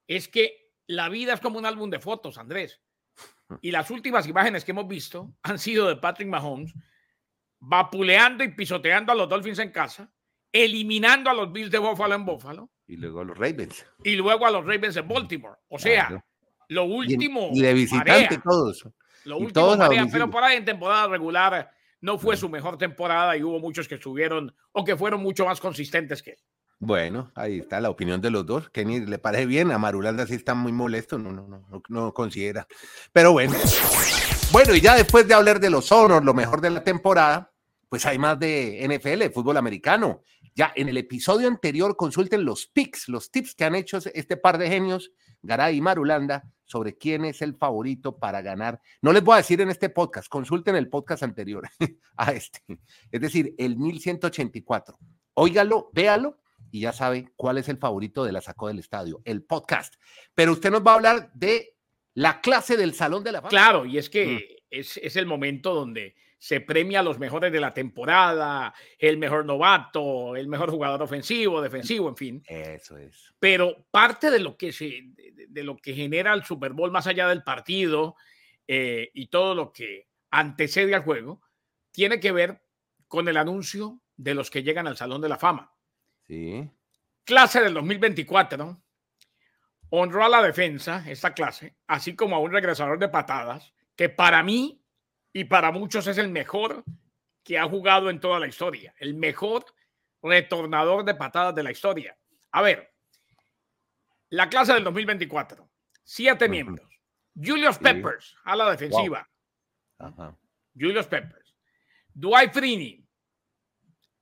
es 0.06 0.28
que 0.28 0.72
la 0.88 1.10
vida 1.10 1.34
es 1.34 1.40
como 1.40 1.58
un 1.58 1.66
álbum 1.66 1.90
de 1.90 2.00
fotos, 2.00 2.38
Andrés. 2.38 2.82
Y 3.62 3.72
las 3.72 3.90
últimas 3.90 4.28
imágenes 4.28 4.66
que 4.66 4.72
hemos 4.72 4.88
visto 4.88 5.34
han 5.44 5.58
sido 5.58 5.88
de 5.88 5.96
Patrick 5.96 6.28
Mahomes 6.28 6.74
vapuleando 7.60 8.44
y 8.44 8.50
pisoteando 8.54 9.12
a 9.12 9.16
los 9.16 9.30
Dolphins 9.30 9.60
en 9.60 9.72
casa, 9.72 10.12
eliminando 10.52 11.30
a 11.30 11.34
los 11.34 11.52
Bills 11.52 11.72
de 11.72 11.80
Buffalo 11.80 12.14
en 12.16 12.26
Buffalo 12.26 12.70
Y 12.88 12.98
luego 12.98 13.24
los 13.24 13.38
Ravens. 13.38 13.86
y 14.04 14.16
luego 14.16 14.46
a 14.46 14.52
los 14.52 14.66
Ravens 14.66 14.98
en 14.98 15.08
Baltimore. 15.08 15.56
O 15.70 15.80
sea, 15.80 16.08
Claro. 16.08 16.26
lo 16.70 16.84
último. 16.84 17.50
y 17.54 17.62
de 17.62 17.74
visitante 17.74 18.12
marea. 18.12 18.42
todos. 18.44 18.88
Lo 19.24 19.38
Y 19.40 19.44
último 19.46 19.54
todos 19.66 19.76
a 19.80 19.88
marea, 19.88 20.06
pero 20.12 20.30
por 20.30 20.44
ahí 20.44 20.58
en 20.58 20.66
temporada 20.66 21.08
regular 21.08 21.72
no 22.02 22.18
fue 22.18 22.38
su 22.38 22.50
mejor 22.50 22.78
temporada 22.78 23.36
y 23.38 23.44
hubo 23.44 23.60
muchos 23.60 23.88
que 23.88 23.96
estuvieron 23.96 24.56
o 24.72 24.84
que 24.84 24.96
fueron 24.96 25.22
mucho 25.22 25.46
más 25.46 25.60
consistentes 25.60 26.22
que 26.22 26.32
él. 26.32 26.38
Bueno, 26.80 27.32
ahí 27.34 27.60
está 27.60 27.82
la 27.82 27.90
opinión 27.90 28.22
de 28.22 28.30
los 28.30 28.46
dos. 28.46 28.70
Kenny 28.70 29.00
le 29.00 29.18
parece 29.18 29.48
bien, 29.48 29.72
a 29.72 29.80
Marulanda 29.80 30.28
sí 30.28 30.36
está 30.36 30.54
muy 30.54 30.72
molesto, 30.72 31.18
no, 31.18 31.32
no, 31.32 31.48
no, 31.48 31.66
no, 31.68 31.82
no 31.90 32.14
considera. 32.14 32.68
Pero 33.12 33.32
bueno. 33.32 33.54
Bueno, 34.52 34.76
y 34.76 34.82
ya 34.82 34.96
después 34.96 35.28
de 35.28 35.34
hablar 35.34 35.60
de 35.60 35.70
los 35.70 35.92
honors, 35.92 36.24
lo 36.24 36.34
mejor 36.34 36.62
de 36.62 36.70
la 36.70 36.84
temporada, 36.84 37.52
pues 37.90 38.06
hay 38.06 38.18
más 38.18 38.40
de 38.40 38.88
NFL, 38.88 39.34
fútbol 39.34 39.58
americano. 39.58 40.22
Ya 40.54 40.72
en 40.76 40.88
el 40.88 40.98
episodio 40.98 41.48
anterior 41.48 41.96
consulten 41.96 42.46
los 42.46 42.68
picks, 42.68 43.10
los 43.10 43.32
tips 43.32 43.56
que 43.56 43.66
han 43.66 43.76
hecho 43.76 44.00
este 44.14 44.38
par 44.38 44.58
de 44.58 44.70
genios, 44.70 45.12
Garay 45.42 45.78
y 45.78 45.82
Marulanda, 45.82 46.44
sobre 46.68 46.96
quién 46.96 47.26
es 47.26 47.42
el 47.42 47.56
favorito 47.56 48.20
para 48.20 48.42
ganar. 48.44 48.80
No 49.02 49.12
les 49.14 49.24
voy 49.24 49.34
a 49.34 49.38
decir 49.38 49.60
en 49.62 49.70
este 49.70 49.90
podcast, 49.90 50.28
consulten 50.30 50.76
el 50.76 50.90
podcast 50.90 51.24
anterior 51.24 51.68
a 52.18 52.32
este, 52.34 52.62
es 53.12 53.22
decir, 53.22 53.56
el 53.58 53.78
1184. 53.78 55.00
Óigalo, 55.34 55.90
véalo 55.94 56.38
y 56.72 56.82
ya 56.82 56.92
sabe 56.94 57.32
cuál 57.36 57.58
es 57.58 57.70
el 57.70 57.78
favorito 57.78 58.24
de 58.24 58.32
la 58.32 58.42
sacó 58.42 58.68
del 58.68 58.80
estadio, 58.80 59.22
el 59.26 59.44
podcast. 59.44 59.96
Pero 60.36 60.52
usted 60.52 60.70
nos 60.70 60.86
va 60.86 60.92
a 60.92 60.96
hablar 60.96 61.32
de 61.34 61.76
la 62.14 62.42
clase 62.42 62.78
del 62.78 62.94
Salón 62.94 63.24
de 63.24 63.32
la 63.32 63.40
Fama. 63.40 63.50
Claro, 63.50 63.86
y 63.86 63.98
es 63.98 64.10
que 64.10 64.26
Mm. 64.26 64.64
es, 64.72 64.98
es 64.98 65.16
el 65.16 65.26
momento 65.26 65.74
donde 65.74 66.16
se 66.38 66.62
premia 66.62 67.00
a 67.00 67.04
los 67.04 67.20
mejores 67.20 67.52
de 67.52 67.60
la 67.60 67.74
temporada, 67.74 68.74
el 69.00 69.18
mejor 69.18 69.46
novato, 69.46 70.36
el 70.36 70.48
mejor 70.48 70.72
jugador 70.72 71.02
ofensivo, 71.02 71.62
defensivo, 71.62 72.10
en 72.10 72.16
fin. 72.16 72.44
Eso 72.48 72.98
es. 72.98 73.34
Pero 73.40 73.86
parte 73.90 74.30
de 74.30 74.40
lo 74.40 74.56
que 74.56 74.72
se, 74.72 75.04
de, 75.14 75.48
de 75.50 75.64
lo 75.64 75.78
que 75.78 75.94
genera 75.94 76.34
el 76.34 76.44
Super 76.44 76.74
Bowl 76.74 76.92
más 76.92 77.08
allá 77.08 77.28
del 77.28 77.44
partido 77.44 78.16
eh, 78.68 79.10
y 79.14 79.28
todo 79.28 79.56
lo 79.56 79.72
que 79.72 80.08
antecede 80.30 80.94
al 80.94 81.04
juego 81.04 81.42
tiene 81.92 82.20
que 82.20 82.32
ver 82.32 82.62
con 83.08 83.28
el 83.28 83.38
anuncio 83.38 84.02
de 84.16 84.36
los 84.36 84.52
que 84.52 84.64
llegan 84.64 84.88
al 84.88 84.98
Salón 84.98 85.22
de 85.22 85.30
la 85.30 85.38
Fama. 85.38 85.74
Sí. 86.28 86.70
Clase 87.24 87.62
del 87.62 87.74
2024, 87.74 88.58
¿no? 88.58 88.84
honró 89.90 90.26
a 90.26 90.30
la 90.30 90.42
defensa, 90.42 91.04
esta 91.08 91.34
clase, 91.34 91.76
así 91.88 92.16
como 92.16 92.36
a 92.36 92.40
un 92.40 92.52
regresador 92.52 93.00
de 93.00 93.10
patadas, 93.10 93.74
que 93.96 94.10
para 94.10 94.44
mí 94.44 94.82
y 95.34 95.46
para 95.46 95.72
muchos 95.72 96.08
es 96.08 96.18
el 96.18 96.30
mejor 96.30 96.84
que 97.44 97.58
ha 97.58 97.68
jugado 97.68 98.10
en 98.10 98.20
toda 98.20 98.40
la 98.40 98.48
historia, 98.48 98.94
el 99.00 99.14
mejor 99.14 99.66
retornador 100.22 101.06
de 101.06 101.16
patadas 101.16 101.56
de 101.56 101.64
la 101.64 101.72
historia. 101.72 102.18
A 102.52 102.62
ver, 102.62 102.94
la 104.30 104.50
clase 104.50 104.74
del 104.74 104.84
2024, 104.84 105.70
siete 106.04 106.50
miembros. 106.50 106.88
Julius 107.36 107.78
Peppers 107.78 108.36
a 108.44 108.56
la 108.56 108.72
defensiva. 108.72 109.30
Julius 110.74 111.08
Peppers. 111.08 111.56
Dwight 112.14 112.52
Freeney, 112.52 113.08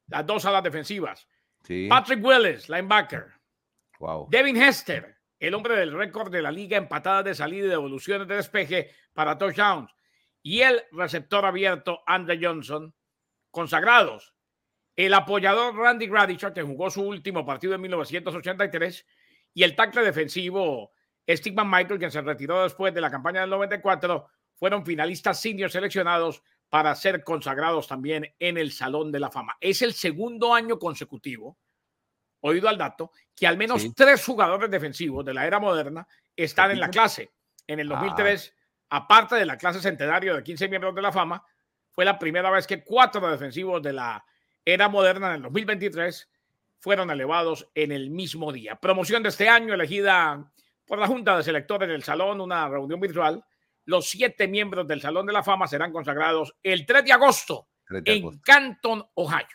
las 0.08 0.26
dos 0.26 0.46
alas 0.46 0.64
defensivas. 0.64 1.28
Patrick 1.90 2.24
Willis, 2.24 2.70
linebacker. 2.70 3.34
Devin 4.30 4.58
Hester, 4.58 5.18
el 5.40 5.54
hombre 5.54 5.76
del 5.78 5.94
récord 5.94 6.32
de 6.32 6.42
la 6.42 6.52
liga 6.52 6.78
en 6.78 6.88
patadas 6.88 7.26
de 7.26 7.36
salida 7.36 7.66
y 7.66 7.70
devoluciones 7.70 8.28
de 8.28 8.36
despeje 8.36 8.92
para 9.14 9.38
touchdowns. 9.38 9.90
Y 10.46 10.62
el 10.62 10.84
receptor 10.92 11.44
abierto, 11.44 12.04
Andre 12.06 12.38
Johnson, 12.40 12.94
consagrados. 13.50 14.36
El 14.96 15.16
apoyador 15.16 15.76
Randy 15.76 16.06
Gradishar, 16.06 16.54
que 16.54 16.62
jugó 16.62 16.92
su 16.92 17.02
último 17.02 17.44
partido 17.44 17.74
en 17.74 17.82
1983, 17.82 19.08
y 19.56 19.64
el 19.64 19.76
tackle 19.76 20.04
defensivo 20.04 20.92
Stigman 21.28 21.68
Michael, 21.68 21.98
quien 21.98 22.12
se 22.12 22.22
retiró 22.22 22.62
después 22.62 22.94
de 22.94 23.02
la 23.02 23.10
campaña 23.10 23.42
del 23.42 23.50
94, 23.50 24.28
fueron 24.54 24.86
finalistas 24.86 25.42
senior 25.42 25.72
seleccionados 25.72 26.44
para 26.70 26.94
ser 26.94 27.24
consagrados 27.24 27.88
también 27.88 28.36
en 28.38 28.60
el 28.60 28.72
Salón 28.72 29.12
de 29.12 29.22
la 29.22 29.32
Fama. 29.32 29.58
Es 29.60 29.82
el 29.82 29.94
segundo 29.94 30.54
año 30.54 30.78
consecutivo, 30.78 31.58
oído 32.42 32.70
al 32.70 32.78
dato, 32.78 33.10
que 33.36 33.48
al 33.48 33.58
menos 33.58 33.96
tres 33.96 34.24
jugadores 34.24 34.70
defensivos 34.70 35.26
de 35.26 35.34
la 35.34 35.48
era 35.48 35.60
moderna 35.60 36.08
están 36.36 36.70
en 36.70 36.80
la 36.80 36.92
clase. 36.92 37.32
En 37.66 37.80
el 37.80 37.88
2003, 37.88 38.54
ah. 38.54 38.55
Aparte 38.90 39.36
de 39.36 39.46
la 39.46 39.58
clase 39.58 39.80
centenario 39.80 40.36
de 40.36 40.44
15 40.44 40.68
miembros 40.68 40.96
de 40.96 41.02
la 41.02 41.12
fama, 41.12 41.44
fue 41.92 42.06
la 42.06 42.20
primera 42.20 42.50
vez 42.52 42.68
que 42.68 42.84
cuatro 42.84 43.30
defensivos 43.30 43.82
de 43.82 43.94
la 43.94 44.26
era 44.66 44.90
moderna 44.90 45.30
en 45.30 45.36
el 45.36 45.42
2023 45.44 46.30
fueron 46.80 47.10
elevados 47.10 47.70
en 47.74 47.92
el 47.92 48.10
mismo 48.10 48.52
día. 48.52 48.76
Promoción 48.76 49.24
de 49.24 49.30
este 49.30 49.48
año 49.48 49.74
elegida 49.74 50.52
por 50.86 51.00
la 51.00 51.08
Junta 51.08 51.38
de 51.38 51.44
Selectores 51.44 51.90
del 51.90 52.04
Salón, 52.04 52.42
una 52.42 52.68
reunión 52.68 53.00
virtual. 53.00 53.44
Los 53.86 54.10
siete 54.10 54.48
miembros 54.48 54.88
del 54.88 55.02
Salón 55.02 55.26
de 55.26 55.34
la 55.34 55.44
Fama 55.44 55.68
serán 55.68 55.92
consagrados 55.92 56.56
el 56.62 56.86
3 56.86 57.06
de 57.06 57.14
agosto, 57.14 57.68
en 57.90 58.40
Canton, 58.40 59.06
Ohio. 59.14 59.48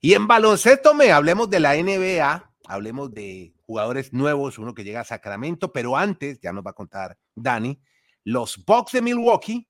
Y 0.00 0.14
en 0.14 0.26
baloncesto 0.26 0.94
me 0.94 1.10
hablemos 1.10 1.50
de 1.50 1.60
la 1.60 1.74
NBA, 1.74 2.45
hablemos 2.68 3.12
de 3.12 3.54
jugadores 3.66 4.12
nuevos, 4.12 4.58
uno 4.58 4.74
que 4.74 4.84
llega 4.84 5.00
a 5.00 5.04
Sacramento, 5.04 5.72
pero 5.72 5.96
antes, 5.96 6.40
ya 6.40 6.52
nos 6.52 6.64
va 6.64 6.70
a 6.70 6.74
contar 6.74 7.18
Dani, 7.34 7.80
los 8.24 8.64
Bucks 8.64 8.92
de 8.92 9.02
Milwaukee, 9.02 9.68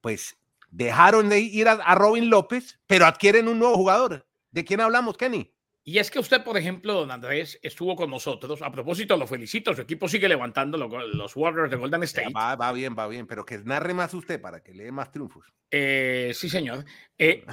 pues 0.00 0.38
dejaron 0.70 1.28
de 1.28 1.40
ir 1.40 1.68
a, 1.68 1.94
Robin 1.94 2.30
López, 2.30 2.78
pero 2.86 3.06
adquieren 3.06 3.48
un 3.48 3.58
nuevo 3.58 3.74
jugador. 3.74 4.26
¿De 4.50 4.64
quién 4.64 4.80
hablamos, 4.80 5.16
Kenny? 5.16 5.52
Y 5.84 5.98
es 5.98 6.10
que 6.10 6.18
usted, 6.18 6.44
por 6.44 6.58
ejemplo, 6.58 6.92
don 6.92 7.10
Andrés, 7.10 7.58
estuvo 7.62 7.96
con 7.96 8.10
nosotros. 8.10 8.60
A 8.60 8.70
propósito, 8.70 9.16
lo 9.16 9.26
felicito. 9.26 9.74
Su 9.74 9.80
equipo 9.80 10.06
sigue 10.06 10.28
levantando 10.28 10.76
los, 10.76 11.34
Warriors 11.34 11.70
de 11.70 11.76
Golden 11.76 12.02
State. 12.02 12.32
Va, 12.34 12.56
va, 12.56 12.72
bien, 12.72 12.94
va 12.98 13.08
bien, 13.08 13.26
pero 13.26 13.46
que 13.46 13.58
narre 13.58 13.94
más 13.94 14.12
usted 14.12 14.40
para 14.40 14.62
que 14.62 14.74
le 14.74 14.84
dé 14.84 14.92
más 14.92 15.10
triunfos. 15.10 15.46
Eh, 15.70 16.32
sí, 16.34 16.50
señor. 16.50 16.84
Eh, 17.16 17.44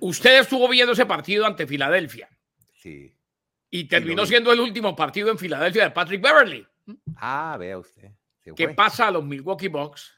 usted 0.00 0.40
estuvo 0.40 0.68
viendo 0.68 0.92
ese 0.92 1.06
partido 1.06 1.46
ante 1.46 1.68
Filadelfia. 1.68 2.28
Sí. 2.72 3.17
Y 3.70 3.84
terminó 3.84 4.24
siendo 4.24 4.52
el 4.52 4.60
último 4.60 4.96
partido 4.96 5.30
en 5.30 5.38
Filadelfia 5.38 5.84
de 5.84 5.90
Patrick 5.90 6.22
Beverly. 6.22 6.66
Ah, 7.16 7.56
vea 7.58 7.78
usted. 7.78 8.10
¿Qué 8.56 8.68
pasa 8.70 9.08
a 9.08 9.10
los 9.10 9.24
Milwaukee 9.24 9.68
Bucks? 9.68 10.14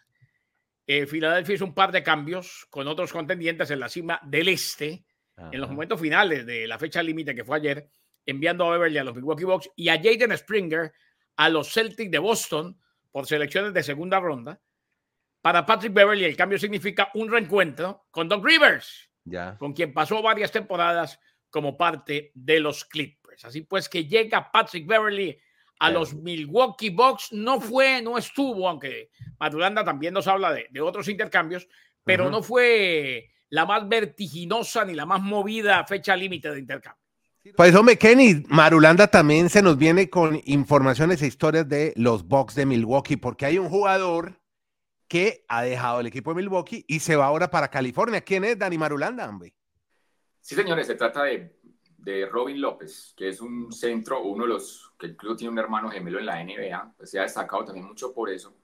Eh, 0.87 1.07
Filadelfia 1.07 1.54
hizo 1.54 1.64
un 1.64 1.75
par 1.75 1.92
de 1.92 2.02
cambios 2.02 2.66
con 2.71 2.87
otros 2.87 3.12
contendientes 3.12 3.71
en 3.71 3.80
la 3.80 3.88
cima 3.88 4.21
del 4.25 4.49
este 4.49 5.04
en 5.52 5.61
los 5.61 5.71
momentos 5.71 6.00
finales 6.00 6.45
de 6.45 6.66
la 6.66 6.78
fecha 6.78 7.02
límite 7.02 7.35
que 7.35 7.45
fue 7.45 7.57
ayer, 7.57 7.88
enviando 8.26 8.66
a 8.66 8.73
Beverly 8.73 8.99
a 8.99 9.04
los 9.04 9.14
Milwaukee 9.14 9.45
Bucks 9.45 9.71
y 9.75 9.88
a 9.88 9.97
Jaden 9.97 10.37
Springer 10.37 10.92
a 11.37 11.49
los 11.49 11.73
Celtics 11.73 12.11
de 12.11 12.19
Boston 12.19 12.78
por 13.11 13.26
selecciones 13.26 13.73
de 13.73 13.83
segunda 13.83 14.21
ronda. 14.21 14.61
Para 15.40 15.64
Patrick 15.64 15.95
Beverly 15.95 16.25
el 16.25 16.37
cambio 16.37 16.59
significa 16.59 17.11
un 17.14 17.30
reencuentro 17.30 18.07
con 18.11 18.28
Doc 18.28 18.45
Rivers, 18.45 19.11
con 19.59 19.73
quien 19.73 19.95
pasó 19.95 20.21
varias 20.21 20.52
temporadas 20.52 21.19
como 21.49 21.76
parte 21.76 22.30
de 22.35 22.61
los 22.61 22.85
Clippers. 23.30 23.44
Así 23.44 23.62
pues 23.62 23.88
que 23.88 24.04
llega 24.04 24.50
Patrick 24.50 24.87
Beverly 24.87 25.38
a 25.78 25.90
los 25.90 26.14
Milwaukee 26.14 26.90
Bucks. 26.90 27.32
No 27.32 27.60
fue, 27.60 28.02
no 28.02 28.18
estuvo, 28.18 28.68
aunque 28.68 29.10
Maduranda 29.38 29.84
también 29.84 30.14
nos 30.14 30.26
habla 30.28 30.52
de, 30.52 30.80
otros 30.80 31.08
intercambios, 31.08 31.68
pero 32.04 32.30
no 32.30 32.42
fue 32.42 33.30
la 33.49 33.66
más 33.66 33.88
vertiginosa 33.88 34.84
ni 34.84 34.94
la 34.94 35.06
más 35.06 35.20
movida 35.20 35.84
fecha 35.87 36.16
límite 36.16 36.50
de 36.50 36.60
intercambio. 36.60 37.00
Pues 37.56 37.75
hombre, 37.75 37.96
Kenny, 37.96 38.44
Marulanda 38.49 39.06
también 39.06 39.49
se 39.49 39.62
nos 39.62 39.78
viene 39.78 40.10
con 40.10 40.40
informaciones 40.44 41.22
e 41.22 41.26
historias 41.26 41.66
de 41.66 41.94
los 41.96 42.26
Bucks 42.26 42.54
de 42.54 42.66
Milwaukee, 42.66 43.16
porque 43.16 43.46
hay 43.46 43.58
un 43.58 43.70
jugador 43.70 44.38
que 45.08 45.44
ha 45.49 45.62
dejado 45.62 46.00
el 46.00 46.06
equipo 46.06 46.30
de 46.30 46.42
Milwaukee 46.42 46.84
y 46.87 47.00
se 47.00 47.16
va 47.16 47.26
ahora 47.26 47.50
para 47.50 47.68
California. 47.68 48.20
¿Quién 48.20 48.44
es 48.44 48.58
Dani 48.58 48.76
Marulanda, 48.76 49.28
hombre? 49.28 49.54
Sí, 50.40 50.54
señores, 50.54 50.87
se 50.87 50.94
trata 50.94 51.25
de, 51.25 51.60
Robin 52.30 52.61
López, 52.61 53.14
que 53.16 53.28
es 53.28 53.40
un 53.40 53.73
centro, 53.73 54.23
uno 54.23 54.45
de 54.45 54.50
los 54.50 54.92
que 54.99 55.09
incluso 55.09 55.37
tiene 55.37 55.52
un 55.52 55.59
hermano 55.59 55.90
gemelo 55.90 56.19
en 56.19 56.26
la 56.26 56.42
NBA, 56.42 56.95
pues 56.97 57.11
se 57.11 57.19
ha 57.19 57.23
destacado 57.23 57.64
también 57.64 57.87
mucho 57.87 58.12
por 58.12 58.30
eso, 58.30 58.54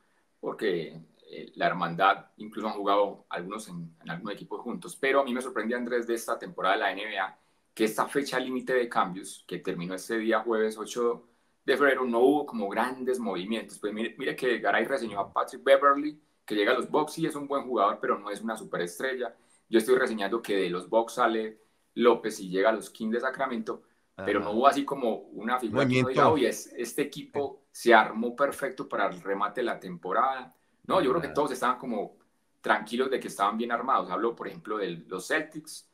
porque 0.41 1.01
eh, 1.29 1.53
la 1.57 1.67
hermandad, 1.67 2.27
incluso 2.37 2.69
han 2.69 2.75
jugado 2.75 3.27
algunos 3.29 3.69
en, 3.69 3.97
algunos 4.09 4.35
equipos 4.35 4.61
juntos, 4.61 4.97
pero 4.97 5.21
a 5.21 5.25
mí 5.25 5.35
me 5.35 5.43
sorprende, 5.43 5.75
Andrés, 5.75 6.07
de 6.07 6.15
esta 6.15 6.39
temporada 6.39 6.77
de 6.77 6.81
la 6.81 6.95
NBA, 6.95 7.39
que 7.75 7.85
esta 7.85 8.07
fecha 8.07 8.39
límite 8.41 8.73
de 8.75 8.89
cambios, 8.89 9.45
que 9.47 9.59
terminó 9.59 9.95
este 9.95 10.19
día 10.19 10.41
jueves 10.41 10.79
8 10.79 11.29
de 11.65 11.77
febrero, 11.77 12.05
no 12.05 12.21
hubo 12.21 12.47
como 12.47 12.69
grandes 12.69 13.19
movimientos. 13.19 13.79
Pues 13.79 13.93
mire, 13.93 14.15
mire 14.19 14.37
que 14.37 14.59
Garay 14.59 14.85
reseñó 14.85 15.21
a 15.21 15.33
Patrick 15.33 15.63
Beverly, 15.65 16.19
que 16.45 16.55
llega 16.55 16.73
a 16.73 16.75
los 16.77 16.89
Bucks 16.89 17.19
y 17.19 17.27
es 17.27 17.35
un 17.35 17.49
buen 17.49 17.65
jugador, 17.65 17.99
pero 18.01 18.19
no 18.19 18.31
es 18.31 18.41
una 18.41 18.57
superestrella. 18.57 19.35
Yo 19.69 19.79
estoy 19.79 19.97
reseñando 19.99 20.41
que 20.41 20.57
de 20.57 20.71
los 20.71 20.89
Bucks 20.89 21.15
sale 21.15 21.66
López 21.97 22.41
y 22.41 22.49
llega 22.49 22.71
a 22.71 22.73
los 22.73 22.91
Kings 22.91 23.15
de 23.15 23.21
Sacramento, 23.21 23.83
pero 24.17 24.41
no 24.41 24.53
hubo 24.53 24.67
así 24.67 24.85
como 24.85 25.17
una 25.33 25.59
figura 25.59 25.87
que 25.87 26.03
no 26.03 26.09
diga, 26.09 26.29
oye, 26.31 26.49
este 26.49 27.03
equipo 27.03 27.65
se 27.71 27.93
armó 27.93 28.35
perfecto 28.35 28.89
para 28.89 29.09
el 29.09 29.21
remate 29.21 29.61
de 29.61 29.67
la 29.67 29.79
temporada. 29.79 30.55
No, 30.87 31.01
yo 31.03 31.11
creo 31.11 31.23
que 31.23 31.29
todos 31.29 31.51
estaban 31.53 31.79
como 31.79 32.17
tranquilos 32.61 33.11
de 33.11 33.21
que 33.21 33.29
estaban 33.29 33.59
bien 33.59 33.73
armados. 33.73 34.11
Hablo, 34.11 34.35
por 34.35 34.49
ejemplo, 34.49 34.79
de 34.79 35.05
los 35.07 35.27
Celtics, 35.27 35.91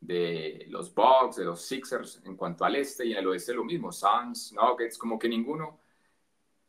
de 0.00 0.66
los 0.68 0.94
Bucks, 0.94 1.36
de 1.36 1.44
los 1.44 1.60
Sixers 1.62 2.22
en 2.24 2.36
cuanto 2.36 2.64
al 2.64 2.76
este 2.76 3.04
y 3.06 3.12
en 3.12 3.18
el 3.18 3.26
oeste 3.26 3.54
lo 3.54 3.64
mismo, 3.64 3.92
Suns, 3.92 4.52
Nuggets, 4.52 4.96
como 4.96 5.18
que 5.18 5.28
ninguno 5.28 5.80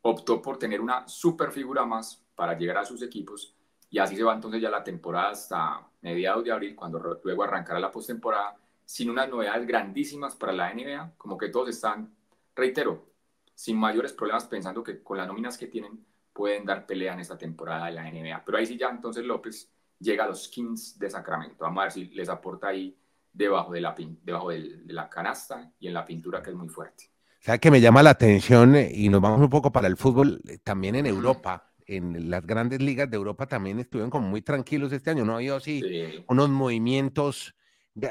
optó 0.02 0.42
por 0.42 0.58
tener 0.58 0.82
una 0.82 1.08
super 1.08 1.52
figura 1.52 1.86
más 1.86 2.24
para 2.36 2.58
llegar 2.58 2.78
a 2.78 2.86
sus 2.86 3.02
equipos. 3.02 3.54
Y 3.90 4.00
así 4.00 4.16
se 4.16 4.24
va 4.24 4.34
entonces 4.34 4.62
ya 4.62 4.70
la 4.70 4.84
temporada 4.84 5.30
hasta 5.30 5.88
mediados 6.02 6.44
de 6.44 6.52
abril, 6.52 6.76
cuando 6.76 7.20
luego 7.24 7.44
arrancará 7.44 7.80
la 7.80 7.92
postemporada, 7.92 8.58
sin 8.88 9.10
unas 9.10 9.30
novedades 9.30 9.68
grandísimas 9.68 10.34
para 10.36 10.54
la 10.54 10.74
NBA, 10.74 11.16
como 11.18 11.38
que 11.38 11.50
todos 11.50 11.68
están, 11.68 12.16
reitero, 12.56 13.12
sin 13.54 13.78
mayores 13.78 14.14
problemas 14.14 14.46
pensando 14.46 14.82
que 14.82 15.04
con 15.04 15.18
las 15.18 15.28
nóminas 15.28 15.58
que 15.58 15.68
tienen 15.68 16.06
pueden 16.32 16.64
dar 16.64 16.86
pelea 16.86 17.14
en 17.14 17.20
esta 17.20 17.38
temporada 17.38 17.88
de 17.88 17.92
la 17.92 18.10
NBA. 18.10 18.46
Pero 18.46 18.58
ahí 18.58 18.66
sí 18.66 18.78
ya 18.78 18.90
entonces 18.90 19.26
López 19.26 19.70
llega 20.00 20.24
a 20.24 20.28
los 20.28 20.48
Kings 20.48 20.98
de 20.98 21.10
Sacramento. 21.10 21.66
Vamos 21.66 21.82
a 21.82 21.84
ver 21.84 21.92
si 21.92 22.06
les 22.06 22.30
aporta 22.30 22.70
ahí 22.70 22.98
debajo 23.34 23.74
de 23.74 23.82
la, 23.82 23.94
debajo 24.24 24.52
de 24.52 24.80
la 24.86 25.10
canasta 25.10 25.70
y 25.80 25.88
en 25.88 25.94
la 25.94 26.06
pintura 26.06 26.42
que 26.42 26.52
es 26.52 26.56
muy 26.56 26.70
fuerte. 26.70 27.12
O 27.42 27.44
sea 27.44 27.58
que 27.58 27.70
me 27.70 27.82
llama 27.82 28.02
la 28.04 28.12
atención 28.12 28.78
y 28.78 29.10
nos 29.10 29.20
vamos 29.20 29.42
un 29.42 29.50
poco 29.50 29.70
para 29.70 29.88
el 29.88 29.98
fútbol 29.98 30.42
también 30.64 30.96
en 30.96 31.08
Europa. 31.08 31.74
En 31.86 32.30
las 32.30 32.46
grandes 32.46 32.82
ligas 32.82 33.10
de 33.10 33.18
Europa 33.18 33.48
también 33.48 33.80
estuvieron 33.80 34.10
como 34.10 34.30
muy 34.30 34.42
tranquilos 34.42 34.94
este 34.94 35.10
año. 35.10 35.26
No 35.26 35.34
ha 35.34 35.38
habido 35.38 35.58
así 35.58 36.24
unos 36.30 36.50
movimientos. 36.50 37.54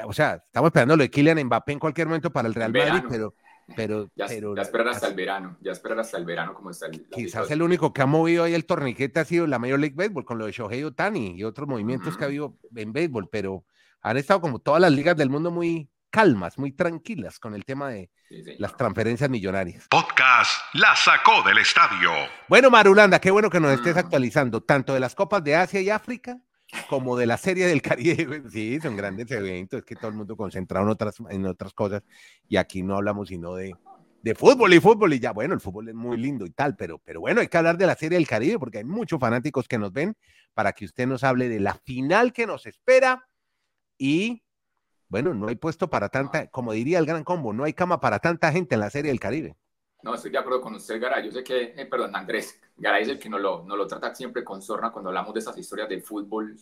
O 0.05 0.13
sea, 0.13 0.43
estamos 0.45 0.69
esperando 0.69 0.95
lo 0.95 1.03
de 1.03 1.09
Kylian 1.09 1.43
Mbappé 1.45 1.73
en 1.73 1.79
cualquier 1.79 2.07
momento 2.07 2.31
para 2.31 2.47
el 2.47 2.53
Real 2.53 2.73
Madrid, 2.73 3.03
pero 3.09 3.33
pero, 3.75 4.09
ya, 4.15 4.27
pero, 4.27 4.55
ya 4.55 4.61
esperar 4.61 4.87
hasta 4.89 5.07
el 5.07 5.15
verano, 5.15 5.57
ya 5.61 5.71
esperar 5.71 5.99
hasta 5.99 6.17
el 6.17 6.25
verano 6.25 6.53
como 6.53 6.71
está 6.71 6.87
el, 6.87 7.07
Quizás 7.09 7.49
el 7.51 7.61
único 7.61 7.93
que 7.93 8.01
ha 8.01 8.05
movido 8.05 8.43
ahí 8.43 8.53
el 8.53 8.65
torniquete 8.65 9.19
ha 9.19 9.25
sido 9.25 9.47
la 9.47 9.59
Major 9.59 9.79
League 9.79 9.95
Baseball 9.95 10.25
con 10.25 10.37
lo 10.37 10.45
de 10.45 10.51
Shohei 10.51 10.83
Otani 10.83 11.35
y 11.35 11.43
otros 11.43 11.67
movimientos 11.67 12.17
que 12.17 12.23
ha 12.23 12.27
habido 12.27 12.57
en 12.75 12.93
béisbol, 12.93 13.29
pero 13.29 13.65
han 14.01 14.17
estado 14.17 14.41
como 14.41 14.59
todas 14.59 14.81
las 14.81 14.91
ligas 14.91 15.17
del 15.17 15.29
mundo 15.29 15.51
muy 15.51 15.89
calmas, 16.09 16.57
muy 16.57 16.71
tranquilas 16.71 17.39
con 17.39 17.53
el 17.53 17.65
tema 17.65 17.89
de 17.89 18.09
las 18.57 18.75
transferencias 18.75 19.29
millonarias. 19.29 19.87
Podcast 19.89 20.51
La 20.73 20.95
sacó 20.95 21.43
del 21.43 21.57
estadio. 21.57 22.11
Bueno, 22.47 22.69
Marulanda, 22.69 23.19
qué 23.19 23.31
bueno 23.31 23.49
que 23.49 23.59
nos 23.59 23.71
estés 23.71 23.97
actualizando 23.97 24.61
tanto 24.61 24.93
de 24.93 24.99
las 24.99 25.15
copas 25.15 25.43
de 25.43 25.55
Asia 25.55 25.81
y 25.81 25.89
África 25.89 26.37
como 26.89 27.17
de 27.17 27.25
la 27.25 27.37
Serie 27.37 27.65
del 27.67 27.81
Caribe. 27.81 28.43
Sí, 28.51 28.79
son 28.81 28.95
grandes 28.95 29.29
eventos, 29.31 29.79
es 29.79 29.85
que 29.85 29.95
todo 29.95 30.09
el 30.09 30.17
mundo 30.17 30.35
concentrado 30.35 30.85
en 30.85 30.91
otras, 30.91 31.15
en 31.29 31.45
otras 31.45 31.73
cosas 31.73 32.03
y 32.47 32.57
aquí 32.57 32.83
no 32.83 32.95
hablamos 32.95 33.29
sino 33.29 33.55
de, 33.55 33.75
de 34.21 34.35
fútbol 34.35 34.73
y 34.73 34.79
fútbol 34.79 35.13
y 35.13 35.19
ya, 35.19 35.31
bueno, 35.31 35.53
el 35.53 35.59
fútbol 35.59 35.89
es 35.89 35.95
muy 35.95 36.17
lindo 36.17 36.45
y 36.45 36.51
tal, 36.51 36.75
pero, 36.75 36.99
pero 36.99 37.19
bueno, 37.19 37.41
hay 37.41 37.47
que 37.47 37.57
hablar 37.57 37.77
de 37.77 37.85
la 37.85 37.95
Serie 37.95 38.17
del 38.17 38.27
Caribe 38.27 38.59
porque 38.59 38.79
hay 38.79 38.83
muchos 38.83 39.19
fanáticos 39.19 39.67
que 39.67 39.77
nos 39.77 39.91
ven 39.91 40.15
para 40.53 40.73
que 40.73 40.85
usted 40.85 41.07
nos 41.07 41.23
hable 41.23 41.49
de 41.49 41.59
la 41.59 41.73
final 41.73 42.33
que 42.33 42.47
nos 42.47 42.65
espera 42.65 43.27
y 43.97 44.43
bueno, 45.09 45.33
no 45.33 45.47
hay 45.47 45.55
puesto 45.55 45.89
para 45.89 46.09
tanta, 46.09 46.47
como 46.47 46.73
diría 46.73 46.99
el 46.99 47.05
gran 47.05 47.23
combo, 47.23 47.53
no 47.53 47.63
hay 47.63 47.73
cama 47.73 47.99
para 47.99 48.19
tanta 48.19 48.51
gente 48.51 48.75
en 48.75 48.81
la 48.81 48.89
Serie 48.89 49.11
del 49.11 49.19
Caribe. 49.19 49.55
No, 50.03 50.13
estoy 50.13 50.29
de 50.31 50.37
acuerdo 50.37 50.61
con 50.61 50.75
usted, 50.75 51.01
Garay. 51.01 51.25
Yo 51.25 51.31
sé 51.31 51.43
que, 51.43 51.73
eh, 51.75 51.85
perdón, 51.85 52.15
Andrés, 52.15 52.61
Garay 52.77 53.03
es 53.03 53.09
el 53.09 53.19
que 53.19 53.29
nos 53.29 53.41
lo, 53.41 53.63
no 53.63 53.75
lo 53.75 53.87
trata 53.87 54.13
siempre 54.13 54.43
con 54.43 54.61
sorna 54.61 54.91
cuando 54.91 55.09
hablamos 55.09 55.33
de 55.33 55.39
esas 55.39 55.57
historias 55.57 55.89
del 55.89 56.03
fútbol 56.03 56.55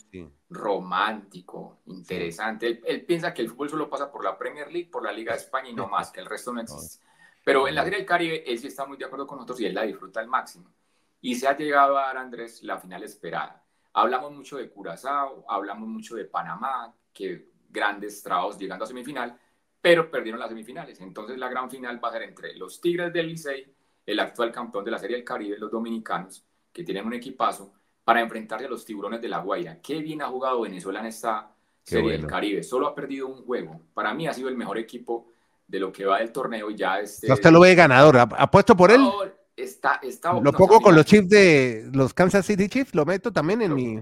romántico, 0.49 1.79
interesante. 1.87 2.81
Él, 2.85 3.05
piensa 3.05 3.33
que 3.33 3.41
el 3.41 3.49
fútbol 3.49 3.69
solo 3.69 3.89
pasa 3.89 4.09
por 4.09 4.23
la 4.23 4.37
Premier 4.37 4.71
League, 4.71 4.89
por 4.89 5.03
la 5.03 5.11
Liga 5.11 5.33
de 5.33 5.39
España 5.39 5.69
y 5.69 5.73
no 5.73 5.87
más, 5.87 6.11
que 6.11 6.21
el 6.21 6.27
resto 6.27 6.53
no 6.53 6.61
existe. 6.61 7.03
Pero 7.43 7.67
en 7.67 7.75
la 7.75 7.83
Serie 7.83 7.99
del 7.99 8.07
Caribe, 8.07 8.43
él 8.49 8.57
sí 8.57 8.67
está 8.67 8.85
muy 8.85 8.97
de 8.97 9.05
acuerdo 9.05 9.27
con 9.27 9.37
nosotros 9.37 9.59
y 9.59 9.65
él 9.65 9.75
la 9.75 9.83
disfruta 9.83 10.21
al 10.21 10.27
máximo. 10.27 10.73
Y 11.19 11.35
se 11.35 11.47
ha 11.47 11.57
llegado 11.57 11.97
a 11.97 12.07
dar, 12.07 12.17
Andrés, 12.17 12.63
la 12.63 12.77
final 12.79 13.03
esperada. 13.03 13.63
Hablamos 13.93 14.31
mucho 14.31 14.57
de 14.57 14.69
Curazao, 14.69 15.45
hablamos 15.47 15.87
mucho 15.87 16.15
de 16.15 16.25
Panamá, 16.25 16.93
que 17.13 17.49
grandes 17.69 18.23
trabajos 18.23 18.57
llegando 18.57 18.85
a 18.85 18.87
semifinal, 18.87 19.37
pero 19.85 20.09
perdieron 20.09 20.39
las 20.39 20.49
semifinales. 20.49 20.99
Entonces 20.99 21.37
la 21.37 21.47
gran 21.47 21.69
final 21.69 22.03
va 22.03 22.09
a 22.09 22.13
ser 22.13 22.23
entre 22.23 22.55
los 22.55 22.81
Tigres 22.81 23.13
del 23.13 23.27
Licey, 23.27 23.71
el 24.03 24.19
actual 24.19 24.51
campeón 24.51 24.83
de 24.83 24.89
la 24.89 24.97
Serie 24.97 25.15
del 25.15 25.23
Caribe, 25.23 25.59
los 25.59 25.69
dominicanos, 25.69 26.43
que 26.73 26.83
tienen 26.83 27.05
un 27.05 27.13
equipazo, 27.13 27.71
para 28.03 28.19
enfrentarse 28.19 28.65
a 28.65 28.67
los 28.69 28.83
tiburones 28.83 29.21
de 29.21 29.29
la 29.29 29.37
Guaira. 29.37 29.79
Qué 29.83 29.99
bien 29.99 30.23
ha 30.23 30.25
jugado 30.25 30.61
Venezuela 30.61 31.01
en 31.01 31.05
esta 31.05 31.51
Serie 31.83 32.13
del 32.13 32.25
Caribe. 32.25 32.63
Solo 32.63 32.87
ha 32.87 32.95
perdido 32.95 33.27
un 33.27 33.45
juego. 33.45 33.79
Para 33.93 34.11
mí 34.15 34.27
ha 34.27 34.33
sido 34.33 34.49
el 34.49 34.57
mejor 34.57 34.79
equipo 34.79 35.27
de 35.67 35.79
lo 35.79 35.91
que 35.91 36.03
va 36.03 36.17
del 36.17 36.31
torneo 36.31 36.71
y 36.71 36.75
ya 36.75 36.99
este... 36.99 37.31
Usted 37.31 37.51
lo 37.51 37.59
ve 37.59 37.75
ganador. 37.75 38.17
¿Apuesto 38.17 38.75
por 38.75 38.89
él? 38.89 39.07
está, 39.55 39.99
está, 40.01 40.33
lo 40.33 40.51
pongo 40.51 40.81
con 40.81 40.95
los 40.95 41.05
Chiefs 41.05 41.29
de 41.29 41.91
los 41.93 42.11
Kansas 42.11 42.43
City 42.43 42.67
Chiefs, 42.69 42.95
lo 42.95 43.05
meto 43.05 43.31
también 43.31 43.61
en 43.61 43.75
mi... 43.75 43.99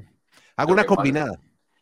Hago 0.56 0.72
una 0.72 0.86
combinada. 0.86 1.38